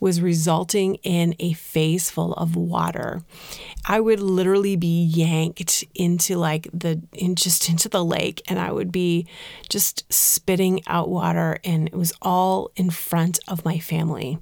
was 0.00 0.20
resulting 0.20 0.96
in 0.96 1.34
a 1.38 1.52
face 1.52 2.10
full 2.10 2.32
of 2.34 2.56
water. 2.56 3.22
I 3.86 4.00
would 4.00 4.20
literally 4.20 4.76
be 4.76 5.04
yanked 5.04 5.84
into 5.94 6.36
like 6.36 6.68
the 6.72 7.02
in 7.12 7.36
just 7.36 7.68
into 7.68 7.88
the 7.88 8.04
lake 8.04 8.42
and 8.48 8.58
I 8.58 8.72
would 8.72 8.90
be 8.90 9.26
just 9.68 10.10
spitting 10.12 10.82
out 10.86 11.08
water 11.08 11.58
and 11.62 11.88
it 11.88 11.94
was 11.94 12.12
all 12.22 12.70
in 12.76 12.90
front 12.90 13.38
of 13.46 13.64
my 13.64 13.78
family. 13.78 14.38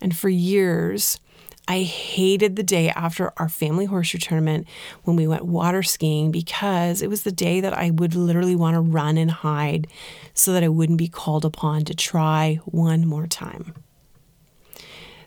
And 0.00 0.16
for 0.16 0.28
years, 0.28 1.20
I 1.66 1.82
hated 1.82 2.56
the 2.56 2.62
day 2.62 2.90
after 2.90 3.32
our 3.38 3.48
family 3.48 3.86
horseshoe 3.86 4.18
tournament 4.18 4.66
when 5.04 5.16
we 5.16 5.26
went 5.26 5.46
water 5.46 5.82
skiing 5.82 6.30
because 6.30 7.00
it 7.00 7.08
was 7.08 7.22
the 7.22 7.32
day 7.32 7.60
that 7.60 7.72
I 7.72 7.90
would 7.90 8.14
literally 8.14 8.54
want 8.54 8.74
to 8.74 8.80
run 8.80 9.16
and 9.16 9.30
hide 9.30 9.86
so 10.34 10.52
that 10.52 10.62
I 10.62 10.68
wouldn't 10.68 10.98
be 10.98 11.08
called 11.08 11.44
upon 11.44 11.86
to 11.86 11.94
try 11.94 12.60
one 12.66 13.06
more 13.06 13.26
time. 13.26 13.72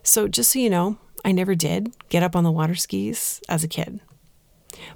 So, 0.07 0.29
just 0.29 0.53
so 0.53 0.59
you 0.59 0.69
know, 0.69 0.97
I 1.25 1.33
never 1.33 1.53
did 1.53 1.93
get 2.07 2.23
up 2.23 2.33
on 2.33 2.45
the 2.45 2.51
water 2.51 2.75
skis 2.75 3.41
as 3.49 3.65
a 3.65 3.67
kid. 3.67 3.99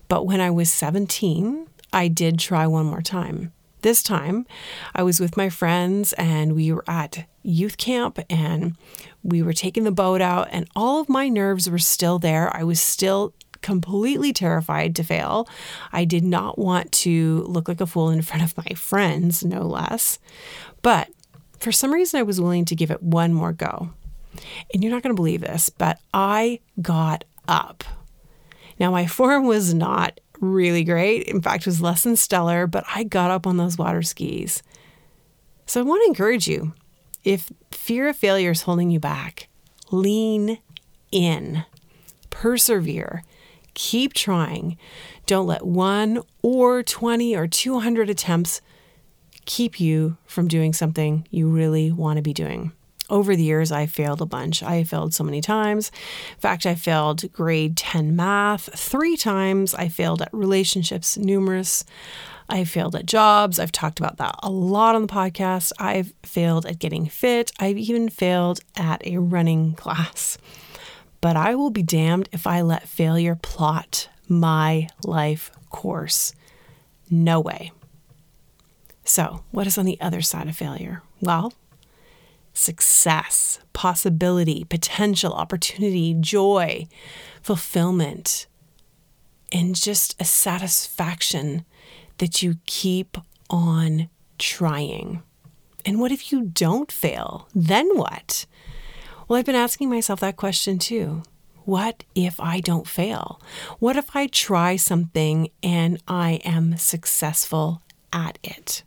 But 0.08 0.26
when 0.26 0.40
I 0.40 0.50
was 0.50 0.72
17, 0.72 1.68
I 1.92 2.08
did 2.08 2.40
try 2.40 2.66
one 2.66 2.86
more 2.86 3.02
time. 3.02 3.52
This 3.82 4.02
time, 4.02 4.48
I 4.96 5.04
was 5.04 5.20
with 5.20 5.36
my 5.36 5.50
friends 5.50 6.14
and 6.14 6.56
we 6.56 6.72
were 6.72 6.86
at 6.88 7.26
youth 7.44 7.76
camp 7.76 8.20
and 8.30 8.78
we 9.22 9.42
were 9.42 9.52
taking 9.52 9.84
the 9.84 9.92
boat 9.92 10.22
out, 10.22 10.48
and 10.50 10.70
all 10.78 11.02
of 11.02 11.10
my 11.10 11.28
nerves 11.28 11.70
were 11.70 11.78
still 11.78 12.18
there. 12.18 12.50
I 12.56 12.64
was 12.64 12.80
still 12.80 13.34
completely 13.62 14.32
terrified 14.32 14.96
to 14.96 15.04
fail. 15.04 15.46
I 15.92 16.06
did 16.06 16.24
not 16.24 16.58
want 16.58 16.90
to 16.94 17.44
look 17.50 17.68
like 17.68 17.82
a 17.82 17.86
fool 17.86 18.12
in 18.12 18.22
front 18.22 18.44
of 18.44 18.56
my 18.58 18.76
friends, 18.76 19.44
no 19.44 19.64
less. 19.64 20.20
But 20.82 21.10
for 21.60 21.74
some 21.74 21.92
reason, 21.92 22.18
I 22.18 22.24
was 22.24 22.40
willing 22.40 22.64
to 22.64 22.76
give 22.78 22.92
it 22.92 23.04
one 23.04 23.34
more 23.34 23.52
go. 23.52 23.90
And 24.74 24.84
you're 24.84 24.92
not 24.92 25.04
going 25.04 25.16
to 25.16 25.20
believe 25.20 25.42
this, 25.42 25.70
but 25.70 26.00
I 26.14 26.60
got 26.82 27.24
up. 27.48 27.84
Now, 28.80 28.92
my 28.92 29.06
form 29.08 29.46
was 29.46 29.74
not 29.74 30.20
really 30.40 30.84
great. 30.84 31.24
In 31.24 31.42
fact, 31.42 31.64
it 31.64 31.68
was 31.68 31.82
less 31.82 32.04
than 32.04 32.16
stellar, 32.16 32.68
but 32.68 32.84
I 32.94 33.04
got 33.04 33.32
up 33.32 33.46
on 33.46 33.58
those 33.58 33.78
water 33.78 34.02
skis. 34.02 34.64
So 35.66 35.80
I 35.80 35.84
want 35.84 36.02
to 36.04 36.08
encourage 36.08 36.48
you 36.48 36.74
if 37.24 37.52
fear 37.72 38.10
of 38.10 38.18
failure 38.18 38.52
is 38.52 38.64
holding 38.64 38.90
you 38.90 39.00
back, 39.00 39.48
lean 39.92 40.58
in, 41.12 41.64
persevere, 42.30 43.24
keep 43.74 44.14
trying. 44.14 44.78
Don't 45.28 45.48
let 45.48 45.66
one 45.66 46.24
or 46.42 46.82
20 46.84 47.36
or 47.36 47.48
200 47.48 48.10
attempts 48.10 48.62
keep 49.46 49.80
you 49.80 50.18
from 50.26 50.48
doing 50.48 50.74
something 50.74 51.28
you 51.30 51.50
really 51.50 51.92
want 51.92 52.18
to 52.18 52.22
be 52.22 52.34
doing 52.34 52.72
over 53.12 53.36
the 53.36 53.44
years, 53.44 53.72
I 53.72 53.86
failed 53.86 54.22
a 54.22 54.26
bunch. 54.26 54.64
I 54.64 54.84
failed 54.84 55.14
so 55.14 55.24
many 55.24 55.42
times. 55.42 55.92
In 56.32 56.40
fact, 56.40 56.66
I 56.66 56.74
failed 56.74 57.32
grade 57.34 57.78
10 57.78 58.16
math 58.16 58.74
three 58.78 59.18
times. 59.18 59.76
I 59.76 59.90
failed 59.90 60.22
at 60.22 60.30
relationships 60.34 61.18
numerous. 61.18 61.84
I 62.50 62.64
failed 62.64 62.96
at 62.96 63.06
jobs. 63.06 63.60
I've 63.60 63.72
talked 63.72 64.00
about 64.00 64.18
that 64.18 64.36
a 64.42 64.50
lot 64.50 64.96
on 64.96 65.04
the 65.04 65.08
podcast. 65.08 65.72
I've 65.78 66.14
failed 66.24 66.66
at 66.66 66.80
getting 66.80 67.06
fit. 67.06 67.52
I've 67.60 67.78
even 67.78 68.10
failed 68.10 68.62
at 68.76 69.06
a 69.06 69.18
running 69.18 69.74
class. 69.76 70.38
But 71.20 71.36
I 71.36 71.54
will 71.54 71.70
be 71.70 71.84
damned 71.84 72.30
if 72.32 72.48
I 72.48 72.62
let 72.62 72.88
failure 72.88 73.36
plot 73.36 74.10
my 74.28 74.88
life 75.04 75.52
course. 75.70 76.34
No 77.10 77.40
way. 77.40 77.72
So, 79.04 79.44
what 79.52 79.68
is 79.68 79.78
on 79.78 79.86
the 79.86 80.00
other 80.00 80.22
side 80.22 80.48
of 80.48 80.56
failure? 80.56 81.04
Well, 81.20 81.54
success, 82.54 83.60
possibility, 83.74 84.64
potential, 84.66 85.34
opportunity, 85.34 86.16
joy, 86.20 86.88
fulfillment, 87.42 88.48
and 89.52 89.76
just 89.76 90.20
a 90.20 90.26
satisfaction 90.26 91.66
that 92.18 92.42
you 92.42 92.56
keep 92.66 93.18
on 93.50 94.10
trying. 94.38 95.24
And 95.86 96.00
what 96.00 96.12
if 96.12 96.32
you 96.32 96.44
don't 96.44 96.92
fail? 96.92 97.48
Then 97.56 97.98
what? 97.98 98.46
Well, 99.28 99.40
I've 99.40 99.46
been 99.46 99.56
asking 99.56 99.90
myself 99.90 100.20
that 100.20 100.38
question 100.38 100.78
too. 100.78 101.24
What 101.64 102.04
if 102.16 102.40
I 102.40 102.60
don't 102.60 102.88
fail? 102.88 103.40
What 103.80 103.96
if 103.96 104.16
I 104.16 104.28
try 104.28 104.76
something 104.76 105.50
and 105.62 106.02
I 106.08 106.42
am 106.44 106.78
successful 106.78 107.82
at 108.12 108.40
it? 108.44 108.84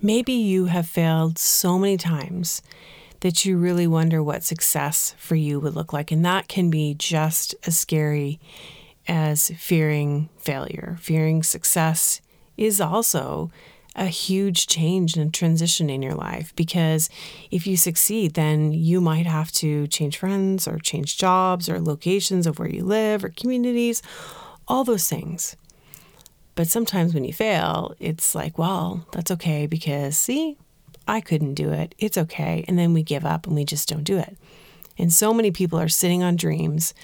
Maybe 0.00 0.32
you 0.32 0.66
have 0.66 0.86
failed 0.86 1.38
so 1.38 1.78
many 1.78 1.96
times 1.96 2.62
that 3.20 3.44
you 3.44 3.56
really 3.56 3.86
wonder 3.86 4.22
what 4.22 4.44
success 4.44 5.14
for 5.18 5.34
you 5.34 5.58
would 5.58 5.74
look 5.74 5.92
like. 5.92 6.12
And 6.12 6.24
that 6.24 6.46
can 6.46 6.70
be 6.70 6.94
just 6.94 7.54
as 7.66 7.76
scary 7.76 8.38
as 9.08 9.50
fearing 9.58 10.28
failure. 10.38 10.98
Fearing 11.00 11.42
success 11.42 12.20
is 12.56 12.80
also 12.80 13.50
a 13.96 14.06
huge 14.06 14.68
change 14.68 15.16
and 15.16 15.34
transition 15.34 15.90
in 15.90 16.02
your 16.02 16.14
life 16.14 16.54
because 16.54 17.10
if 17.50 17.66
you 17.66 17.76
succeed, 17.76 18.34
then 18.34 18.72
you 18.72 19.00
might 19.00 19.26
have 19.26 19.50
to 19.50 19.88
change 19.88 20.16
friends 20.18 20.68
or 20.68 20.78
change 20.78 21.18
jobs 21.18 21.68
or 21.68 21.80
locations 21.80 22.46
of 22.46 22.60
where 22.60 22.70
you 22.70 22.84
live 22.84 23.24
or 23.24 23.30
communities, 23.30 24.00
all 24.68 24.84
those 24.84 25.08
things. 25.08 25.56
But 26.58 26.66
sometimes 26.66 27.14
when 27.14 27.22
you 27.22 27.32
fail, 27.32 27.94
it's 28.00 28.34
like, 28.34 28.58
well, 28.58 29.06
that's 29.12 29.30
okay 29.30 29.68
because 29.68 30.16
see, 30.16 30.56
I 31.06 31.20
couldn't 31.20 31.54
do 31.54 31.70
it. 31.70 31.94
It's 32.00 32.18
okay. 32.18 32.64
And 32.66 32.76
then 32.76 32.92
we 32.92 33.04
give 33.04 33.24
up 33.24 33.46
and 33.46 33.54
we 33.54 33.64
just 33.64 33.88
don't 33.88 34.02
do 34.02 34.18
it. 34.18 34.36
And 34.98 35.12
so 35.12 35.32
many 35.32 35.52
people 35.52 35.78
are 35.78 35.88
sitting 35.88 36.24
on 36.24 36.34
dreams, 36.34 36.94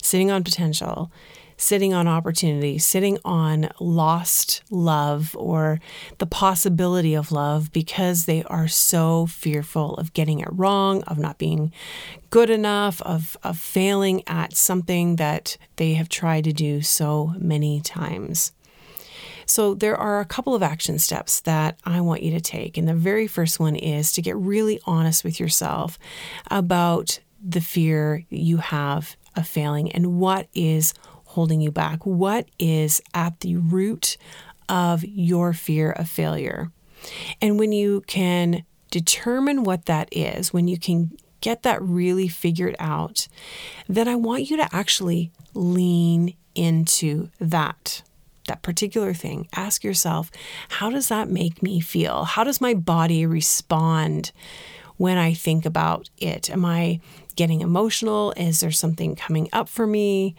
sitting 0.00 0.30
on 0.30 0.44
potential, 0.44 1.10
sitting 1.56 1.92
on 1.92 2.06
opportunity, 2.06 2.78
sitting 2.78 3.18
on 3.24 3.70
lost 3.80 4.62
love 4.70 5.34
or 5.36 5.80
the 6.18 6.26
possibility 6.26 7.14
of 7.14 7.32
love 7.32 7.72
because 7.72 8.26
they 8.26 8.44
are 8.44 8.68
so 8.68 9.26
fearful 9.26 9.96
of 9.96 10.12
getting 10.12 10.38
it 10.38 10.48
wrong, 10.52 11.02
of 11.08 11.18
not 11.18 11.36
being 11.36 11.72
good 12.30 12.48
enough, 12.48 13.02
of, 13.02 13.36
of 13.42 13.58
failing 13.58 14.22
at 14.28 14.54
something 14.54 15.16
that 15.16 15.56
they 15.74 15.94
have 15.94 16.08
tried 16.08 16.44
to 16.44 16.52
do 16.52 16.80
so 16.80 17.34
many 17.38 17.80
times. 17.80 18.52
So, 19.50 19.74
there 19.74 19.96
are 19.96 20.20
a 20.20 20.24
couple 20.24 20.54
of 20.54 20.62
action 20.62 21.00
steps 21.00 21.40
that 21.40 21.76
I 21.84 22.00
want 22.02 22.22
you 22.22 22.30
to 22.30 22.40
take. 22.40 22.78
And 22.78 22.86
the 22.86 22.94
very 22.94 23.26
first 23.26 23.58
one 23.58 23.74
is 23.74 24.12
to 24.12 24.22
get 24.22 24.36
really 24.36 24.78
honest 24.84 25.24
with 25.24 25.40
yourself 25.40 25.98
about 26.52 27.18
the 27.44 27.60
fear 27.60 28.24
you 28.30 28.58
have 28.58 29.16
of 29.34 29.48
failing 29.48 29.90
and 29.90 30.20
what 30.20 30.46
is 30.54 30.94
holding 31.24 31.60
you 31.60 31.72
back. 31.72 32.06
What 32.06 32.48
is 32.60 33.02
at 33.12 33.40
the 33.40 33.56
root 33.56 34.16
of 34.68 35.04
your 35.04 35.52
fear 35.52 35.90
of 35.90 36.08
failure? 36.08 36.70
And 37.42 37.58
when 37.58 37.72
you 37.72 38.04
can 38.06 38.64
determine 38.92 39.64
what 39.64 39.86
that 39.86 40.08
is, 40.12 40.52
when 40.52 40.68
you 40.68 40.78
can 40.78 41.10
get 41.40 41.64
that 41.64 41.82
really 41.82 42.28
figured 42.28 42.76
out, 42.78 43.26
then 43.88 44.06
I 44.06 44.14
want 44.14 44.48
you 44.48 44.56
to 44.58 44.68
actually 44.72 45.32
lean 45.54 46.36
into 46.54 47.30
that 47.40 48.02
that 48.50 48.62
particular 48.62 49.14
thing, 49.14 49.48
ask 49.54 49.84
yourself, 49.84 50.30
how 50.68 50.90
does 50.90 51.08
that 51.08 51.30
make 51.30 51.62
me 51.62 51.78
feel? 51.80 52.24
How 52.24 52.42
does 52.42 52.60
my 52.60 52.74
body 52.74 53.24
respond 53.24 54.32
when 54.96 55.16
I 55.16 55.32
think 55.32 55.64
about 55.64 56.10
it? 56.18 56.50
Am 56.50 56.64
I 56.64 57.00
getting 57.36 57.60
emotional? 57.60 58.32
Is 58.36 58.60
there 58.60 58.72
something 58.72 59.14
coming 59.14 59.48
up 59.52 59.68
for 59.68 59.86
me? 59.86 60.34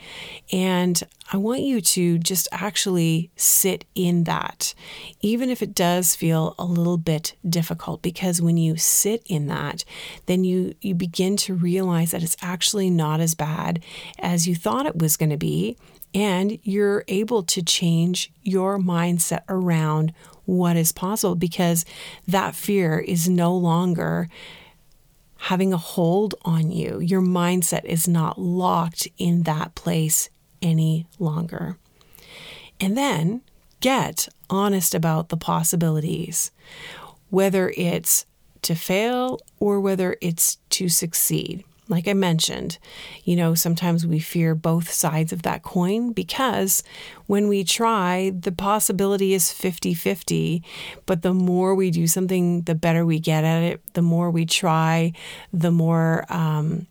And 0.52 1.02
I 1.32 1.38
want 1.38 1.62
you 1.62 1.80
to 1.82 2.20
just 2.20 2.50
actually 2.52 3.32
sit 3.38 3.86
in 3.96 4.26
that, 4.26 4.76
even 5.22 5.50
if 5.50 5.64
it 5.64 5.74
does 5.74 6.16
feel 6.16 6.54
a 6.60 6.66
little 6.66 6.98
bit 6.98 7.34
difficult, 7.50 8.02
because 8.02 8.42
when 8.42 8.58
you 8.58 8.76
sit 8.76 9.24
in 9.26 9.48
that, 9.48 9.86
then 10.26 10.44
you, 10.44 10.76
you 10.82 10.94
begin 10.94 11.38
to 11.38 11.56
realize 11.56 12.12
that 12.12 12.22
it's 12.22 12.38
actually 12.42 12.90
not 12.90 13.22
as 13.22 13.34
bad 13.34 13.82
as 14.20 14.48
you 14.48 14.54
thought 14.54 14.86
it 14.86 14.98
was 14.98 15.18
going 15.18 15.32
to 15.32 15.38
be 15.38 15.78
and 16.14 16.60
you're 16.64 17.04
able 17.08 17.44
to 17.44 17.62
change 17.62 18.32
your 18.44 18.78
mindset 18.78 19.44
around 19.48 20.14
what 20.46 20.76
is 20.76 20.92
possible 20.92 21.36
because 21.36 21.86
that 22.28 22.56
fear 22.56 23.00
is 23.00 23.30
no 23.30 23.56
longer 23.56 24.28
having 25.38 25.74
a 25.74 25.78
hold 25.78 26.36
on 26.44 26.72
you. 26.72 27.00
Your 27.00 27.22
mindset 27.22 27.84
is 27.86 28.08
not 28.08 28.40
locked 28.40 29.08
in 29.18 29.44
that 29.44 29.74
place 29.76 30.30
any 30.62 31.08
longer. 31.18 31.78
And 32.80 32.98
then 32.98 33.42
get 33.80 34.28
honest 34.50 34.94
about 34.94 35.30
the 35.30 35.38
possibilities, 35.38 36.52
whether 37.30 37.74
it's 37.76 38.26
to 38.64 38.76
fail 38.76 39.40
or 39.60 39.80
whether 39.80 40.18
it's 40.22 40.58
to 40.70 40.90
succeed. 40.90 41.64
Like 41.92 42.08
I 42.08 42.14
mentioned, 42.14 42.78
you 43.26 43.36
know, 43.36 43.54
sometimes 43.54 44.08
we 44.08 44.20
fear 44.20 44.56
both 44.56 44.90
sides 44.90 45.34
of 45.34 45.42
that 45.42 45.62
coin 45.62 46.14
because 46.14 46.84
when 47.28 47.50
we 47.50 47.66
try, 47.66 48.32
the 48.32 48.54
possibility 48.54 49.34
is 49.34 49.52
50 49.52 49.94
50. 49.94 50.64
But 51.06 51.22
the 51.22 51.34
more 51.34 51.76
we 51.76 51.92
do 51.92 52.08
something, 52.08 52.62
the 52.62 52.76
better 52.76 53.06
we 53.06 53.20
get 53.20 53.44
at 53.44 53.62
it. 53.62 53.94
The 53.94 54.02
more 54.02 54.32
we 54.32 54.46
try, 54.46 55.12
the 55.52 55.70
more 55.70 56.26
um, 56.30 56.88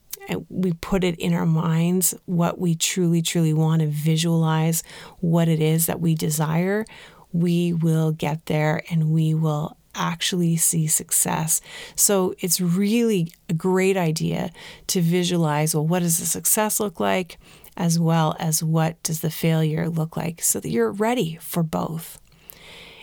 we 0.51 0.75
put 0.75 1.03
it 1.03 1.19
in 1.19 1.33
our 1.33 1.47
minds 1.47 2.15
what 2.27 2.59
we 2.59 2.75
truly, 2.75 3.23
truly 3.23 3.55
want 3.55 3.81
to 3.81 3.89
visualize, 3.89 4.83
what 5.21 5.49
it 5.49 5.63
is 5.63 5.87
that 5.87 6.01
we 6.01 6.15
desire. 6.15 6.85
We 7.33 7.73
will 7.73 8.13
get 8.13 8.47
there 8.47 8.83
and 8.91 9.11
we 9.11 9.35
will 9.35 9.77
actually 10.01 10.57
see 10.57 10.87
success. 10.87 11.61
So 11.95 12.35
it's 12.41 12.61
really 12.61 13.33
a 13.49 13.55
great 13.55 13.97
idea 13.97 14.51
to 14.89 15.01
visualize 15.01 15.75
well, 15.75 15.87
what 15.87 16.01
does 16.01 16.19
the 16.19 16.27
success 16.27 16.81
look 16.81 16.99
like, 16.99 17.39
as 17.77 18.01
well 18.01 18.35
as 18.39 18.63
what 18.63 19.01
does 19.03 19.21
the 19.21 19.31
failure 19.31 19.89
look 19.89 20.17
like, 20.17 20.43
so 20.43 20.59
that 20.59 20.71
you're 20.71 20.91
ready 20.91 21.39
for 21.41 21.63
both. 21.63 22.21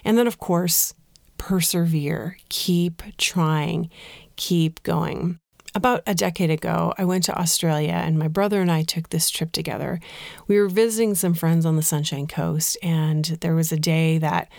And 0.03 0.17
then, 0.17 0.27
of 0.27 0.39
course, 0.39 0.93
persevere, 1.37 2.37
keep 2.49 3.03
trying, 3.17 3.89
keep 4.35 4.81
going. 4.83 5.39
About 5.75 6.01
a 6.07 6.15
decade 6.15 6.49
ago, 6.49 6.93
I 6.97 7.05
went 7.05 7.25
to 7.25 7.39
Australia 7.39 7.91
and 7.91 8.17
my 8.17 8.27
brother 8.27 8.61
and 8.61 8.71
I 8.71 8.81
took 8.81 9.09
this 9.09 9.29
trip 9.29 9.51
together. 9.51 9.99
We 10.47 10.59
were 10.59 10.69
visiting 10.69 11.13
some 11.13 11.35
friends 11.35 11.65
on 11.65 11.75
the 11.75 11.83
Sunshine 11.83 12.25
Coast, 12.25 12.77
and 12.81 13.25
there 13.41 13.53
was 13.53 13.71
a 13.71 13.77
day 13.77 14.17
that 14.17 14.49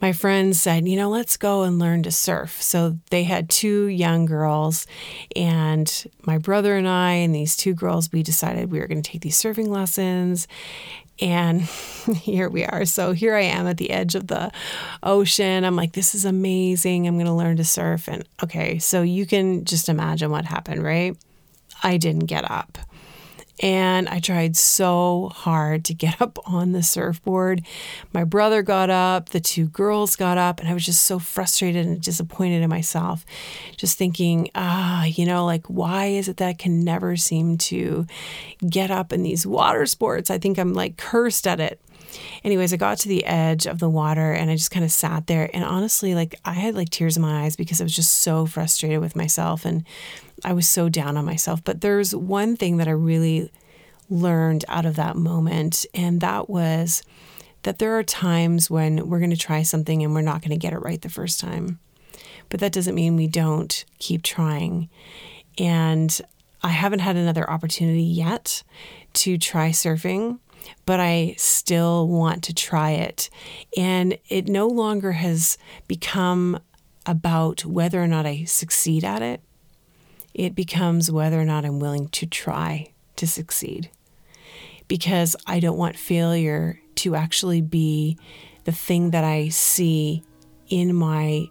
my 0.00 0.12
friends 0.12 0.60
said, 0.60 0.86
you 0.86 0.96
know, 0.96 1.08
let's 1.08 1.36
go 1.36 1.62
and 1.62 1.78
learn 1.78 2.02
to 2.02 2.10
surf. 2.10 2.60
So 2.60 2.98
they 3.10 3.24
had 3.24 3.48
two 3.48 3.86
young 3.86 4.26
girls, 4.26 4.86
and 5.34 6.06
my 6.22 6.38
brother 6.38 6.76
and 6.76 6.88
I, 6.88 7.12
and 7.12 7.34
these 7.34 7.56
two 7.56 7.74
girls, 7.74 8.12
we 8.12 8.22
decided 8.22 8.70
we 8.70 8.78
were 8.78 8.88
going 8.88 9.02
to 9.02 9.10
take 9.10 9.22
these 9.22 9.40
surfing 9.40 9.68
lessons. 9.68 10.46
And 11.18 11.62
here 12.14 12.50
we 12.50 12.64
are. 12.64 12.84
So 12.84 13.12
here 13.12 13.34
I 13.34 13.42
am 13.42 13.66
at 13.66 13.78
the 13.78 13.90
edge 13.90 14.14
of 14.14 14.26
the 14.26 14.52
ocean. 15.02 15.64
I'm 15.64 15.76
like, 15.76 15.92
this 15.92 16.14
is 16.14 16.26
amazing. 16.26 17.06
I'm 17.06 17.16
going 17.16 17.26
to 17.26 17.32
learn 17.32 17.56
to 17.56 17.64
surf. 17.64 18.06
And 18.06 18.28
okay, 18.42 18.78
so 18.78 19.00
you 19.00 19.24
can 19.24 19.64
just 19.64 19.88
imagine 19.88 20.30
what 20.30 20.44
happened, 20.44 20.82
right? 20.82 21.16
I 21.82 21.96
didn't 21.96 22.26
get 22.26 22.50
up. 22.50 22.78
And 23.62 24.08
I 24.08 24.20
tried 24.20 24.56
so 24.56 25.30
hard 25.34 25.84
to 25.86 25.94
get 25.94 26.20
up 26.20 26.38
on 26.46 26.72
the 26.72 26.82
surfboard. 26.82 27.62
My 28.12 28.24
brother 28.24 28.62
got 28.62 28.90
up, 28.90 29.30
the 29.30 29.40
two 29.40 29.66
girls 29.66 30.16
got 30.16 30.38
up, 30.38 30.60
and 30.60 30.68
I 30.68 30.74
was 30.74 30.84
just 30.84 31.02
so 31.02 31.18
frustrated 31.18 31.86
and 31.86 32.00
disappointed 32.00 32.62
in 32.62 32.68
myself. 32.68 33.24
Just 33.76 33.98
thinking, 33.98 34.50
ah, 34.54 35.04
you 35.04 35.24
know, 35.24 35.44
like, 35.44 35.66
why 35.66 36.06
is 36.06 36.28
it 36.28 36.36
that 36.38 36.48
I 36.48 36.54
can 36.54 36.84
never 36.84 37.16
seem 37.16 37.58
to 37.58 38.06
get 38.68 38.90
up 38.90 39.12
in 39.12 39.22
these 39.22 39.46
water 39.46 39.86
sports? 39.86 40.30
I 40.30 40.38
think 40.38 40.58
I'm 40.58 40.74
like 40.74 40.96
cursed 40.96 41.46
at 41.46 41.60
it. 41.60 41.80
Anyways, 42.44 42.72
I 42.72 42.76
got 42.76 42.98
to 42.98 43.08
the 43.08 43.24
edge 43.24 43.66
of 43.66 43.78
the 43.78 43.90
water 43.90 44.32
and 44.32 44.50
I 44.50 44.56
just 44.56 44.70
kind 44.70 44.84
of 44.84 44.92
sat 44.92 45.26
there. 45.26 45.50
And 45.52 45.64
honestly, 45.64 46.14
like, 46.14 46.38
I 46.44 46.52
had 46.52 46.74
like 46.74 46.90
tears 46.90 47.16
in 47.16 47.22
my 47.22 47.44
eyes 47.44 47.56
because 47.56 47.80
I 47.80 47.84
was 47.84 47.94
just 47.94 48.18
so 48.18 48.46
frustrated 48.46 49.00
with 49.00 49.16
myself 49.16 49.64
and 49.64 49.84
I 50.44 50.52
was 50.52 50.68
so 50.68 50.88
down 50.88 51.16
on 51.16 51.24
myself. 51.24 51.64
But 51.64 51.80
there's 51.80 52.14
one 52.14 52.56
thing 52.56 52.76
that 52.76 52.88
I 52.88 52.92
really 52.92 53.50
learned 54.08 54.64
out 54.68 54.86
of 54.86 54.96
that 54.96 55.16
moment, 55.16 55.84
and 55.92 56.20
that 56.20 56.48
was 56.48 57.02
that 57.62 57.80
there 57.80 57.98
are 57.98 58.04
times 58.04 58.70
when 58.70 59.08
we're 59.08 59.18
going 59.18 59.30
to 59.30 59.36
try 59.36 59.62
something 59.62 60.02
and 60.02 60.14
we're 60.14 60.20
not 60.20 60.40
going 60.40 60.52
to 60.52 60.56
get 60.56 60.72
it 60.72 60.78
right 60.78 61.02
the 61.02 61.08
first 61.08 61.40
time. 61.40 61.80
But 62.48 62.60
that 62.60 62.72
doesn't 62.72 62.94
mean 62.94 63.16
we 63.16 63.26
don't 63.26 63.84
keep 63.98 64.22
trying. 64.22 64.88
And 65.58 66.20
I 66.62 66.68
haven't 66.68 67.00
had 67.00 67.16
another 67.16 67.48
opportunity 67.50 68.02
yet 68.02 68.62
to 69.14 69.36
try 69.36 69.70
surfing, 69.70 70.38
but 70.84 71.00
I 71.00 71.34
still 71.36 72.08
want 72.08 72.42
to 72.44 72.54
try 72.54 72.92
it. 72.92 73.30
And 73.76 74.18
it 74.28 74.48
no 74.48 74.66
longer 74.66 75.12
has 75.12 75.58
become 75.88 76.60
about 77.04 77.64
whether 77.64 78.02
or 78.02 78.06
not 78.06 78.26
I 78.26 78.44
succeed 78.44 79.04
at 79.04 79.22
it 79.22 79.40
it 80.36 80.54
becomes 80.54 81.10
whether 81.10 81.40
or 81.40 81.46
not 81.46 81.64
I'm 81.64 81.80
willing 81.80 82.08
to 82.08 82.26
try 82.26 82.92
to 83.16 83.26
succeed. 83.26 83.90
Because 84.86 85.34
I 85.46 85.60
don't 85.60 85.78
want 85.78 85.96
failure 85.96 86.78
to 86.96 87.14
actually 87.14 87.62
be 87.62 88.18
the 88.64 88.72
thing 88.72 89.10
that 89.12 89.24
I 89.24 89.48
see 89.48 90.22
in 90.68 90.94
my 90.94 91.48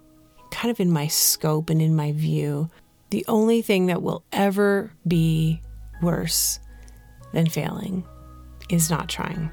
kind 0.51 0.69
of 0.69 0.80
in 0.80 0.91
my 0.91 1.08
scope 1.08 1.71
and 1.71 1.82
in 1.82 1.95
my 1.95 2.12
view. 2.12 2.69
The 3.10 3.25
only 3.28 3.63
thing 3.63 3.88
that 3.88 4.04
will 4.04 4.23
ever 4.32 4.93
be 5.08 5.62
worse 6.01 6.60
than 7.34 7.49
failing 7.49 8.06
is 8.69 8.89
not 8.89 9.10
trying. 9.10 9.51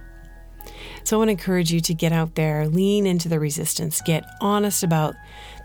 So 1.05 1.17
I 1.17 1.19
want 1.19 1.29
to 1.29 1.33
encourage 1.33 1.73
you 1.73 1.81
to 1.81 1.95
get 1.95 2.13
out 2.13 2.37
there, 2.37 2.69
lean 2.69 3.07
into 3.07 3.29
the 3.29 3.41
resistance, 3.41 4.01
get 4.03 4.25
honest 4.41 4.83
about 4.83 5.15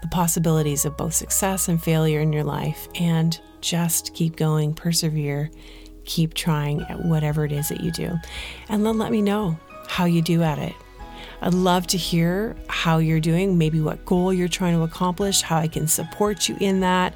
the 0.01 0.07
possibilities 0.07 0.86
of 0.86 0.97
both 0.97 1.13
success 1.13 1.67
and 1.67 1.81
failure 1.81 2.19
in 2.19 2.33
your 2.33 2.43
life, 2.43 2.88
and 2.95 3.39
just 3.62 4.13
keep 4.13 4.36
going, 4.36 4.73
persevere, 4.73 5.51
keep 6.05 6.33
trying 6.33 6.81
at 6.83 7.05
whatever 7.05 7.45
it 7.45 7.51
is 7.51 7.69
that 7.69 7.81
you 7.81 7.91
do. 7.91 8.17
And 8.69 8.86
then 8.86 8.97
let 8.97 9.12
me 9.12 9.21
know 9.21 9.60
how 9.88 10.05
you 10.05 10.21
do 10.21 10.41
at 10.41 10.57
it. 10.57 10.73
I'd 11.41 11.53
love 11.53 11.86
to 11.88 11.97
hear 11.97 12.55
how 12.67 12.97
you're 12.97 13.19
doing, 13.19 13.57
maybe 13.57 13.79
what 13.79 14.05
goal 14.05 14.33
you're 14.33 14.47
trying 14.47 14.75
to 14.75 14.83
accomplish, 14.83 15.41
how 15.41 15.57
I 15.57 15.67
can 15.67 15.88
support 15.88 16.49
you 16.49 16.57
in 16.60 16.79
that. 16.79 17.13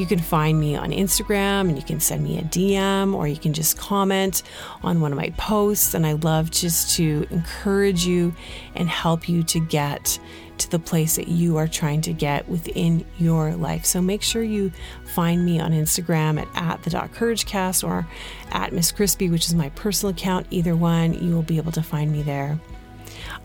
You 0.00 0.06
can 0.06 0.18
find 0.18 0.58
me 0.58 0.76
on 0.76 0.92
Instagram 0.92 1.68
and 1.68 1.76
you 1.76 1.82
can 1.82 2.00
send 2.00 2.24
me 2.24 2.38
a 2.38 2.42
DM 2.42 3.14
or 3.14 3.28
you 3.28 3.36
can 3.36 3.52
just 3.52 3.76
comment 3.76 4.42
on 4.82 5.02
one 5.02 5.12
of 5.12 5.18
my 5.18 5.28
posts. 5.36 5.92
And 5.92 6.06
I 6.06 6.12
love 6.12 6.50
just 6.50 6.96
to 6.96 7.26
encourage 7.30 8.06
you 8.06 8.34
and 8.74 8.88
help 8.88 9.28
you 9.28 9.42
to 9.42 9.60
get 9.60 10.18
to 10.56 10.70
the 10.70 10.78
place 10.78 11.16
that 11.16 11.28
you 11.28 11.58
are 11.58 11.68
trying 11.68 12.00
to 12.00 12.14
get 12.14 12.48
within 12.48 13.04
your 13.18 13.54
life. 13.56 13.84
So 13.84 14.00
make 14.00 14.22
sure 14.22 14.42
you 14.42 14.72
find 15.04 15.44
me 15.44 15.60
on 15.60 15.72
Instagram 15.72 16.40
at, 16.40 16.48
at 16.56 17.84
or 17.84 18.08
at 18.52 18.72
Miss 18.72 18.92
Crispy, 18.92 19.28
which 19.28 19.48
is 19.48 19.54
my 19.54 19.68
personal 19.68 20.14
account. 20.14 20.46
Either 20.48 20.74
one, 20.74 21.12
you 21.12 21.34
will 21.34 21.42
be 21.42 21.58
able 21.58 21.72
to 21.72 21.82
find 21.82 22.10
me 22.10 22.22
there. 22.22 22.58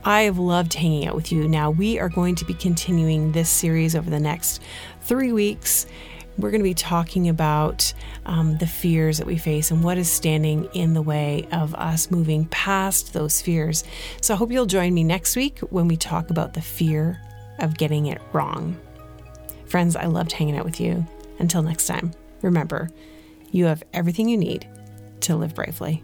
I 0.06 0.22
have 0.22 0.38
loved 0.38 0.74
hanging 0.74 1.06
out 1.06 1.16
with 1.16 1.34
you. 1.34 1.50
Now, 1.50 1.70
we 1.70 2.00
are 2.00 2.08
going 2.08 2.36
to 2.36 2.46
be 2.46 2.54
continuing 2.54 3.34
this 3.34 3.50
series 3.50 3.94
over 3.94 4.10
the 4.10 4.22
next 4.22 4.62
three 5.02 5.34
weeks 5.34 5.86
we're 6.38 6.52
going 6.52 6.62
to 6.62 6.70
be 6.70 6.74
talking 6.74 7.30
about 7.30 7.94
um, 8.26 8.58
the 8.58 8.68
fears 8.68 9.18
that 9.18 9.28
we 9.28 9.38
face 9.38 9.72
and 9.72 9.84
what 9.84 9.98
is 9.98 10.10
standing 10.10 10.66
in 10.74 10.94
the 10.94 11.02
way 11.02 11.48
of 11.52 11.74
us 11.76 12.12
moving 12.12 12.46
past 12.46 13.14
those 13.14 13.42
fears. 13.42 13.84
So 14.22 14.34
I 14.34 14.38
hope 14.38 14.52
you'll 14.52 14.66
join 14.66 14.94
me 14.94 15.04
next 15.04 15.36
week 15.36 15.60
when 15.70 15.88
we 15.88 15.98
talk 15.98 16.30
about 16.30 16.54
the 16.54 16.62
fear 16.62 17.22
of 17.60 17.78
getting 17.78 18.08
it 18.08 18.22
wrong. 18.34 18.80
Friends, 19.66 19.96
I 19.96 20.06
loved 20.06 20.32
hanging 20.32 20.58
out 20.58 20.66
with 20.66 20.80
you. 20.80 21.06
Until 21.40 21.64
next 21.64 21.88
time, 21.88 22.12
remember, 22.42 22.90
you 23.52 23.66
have 23.66 23.84
everything 23.94 24.30
you 24.30 24.38
need 24.38 24.68
to 25.22 25.36
live 25.36 25.54
bravely. 25.54 26.04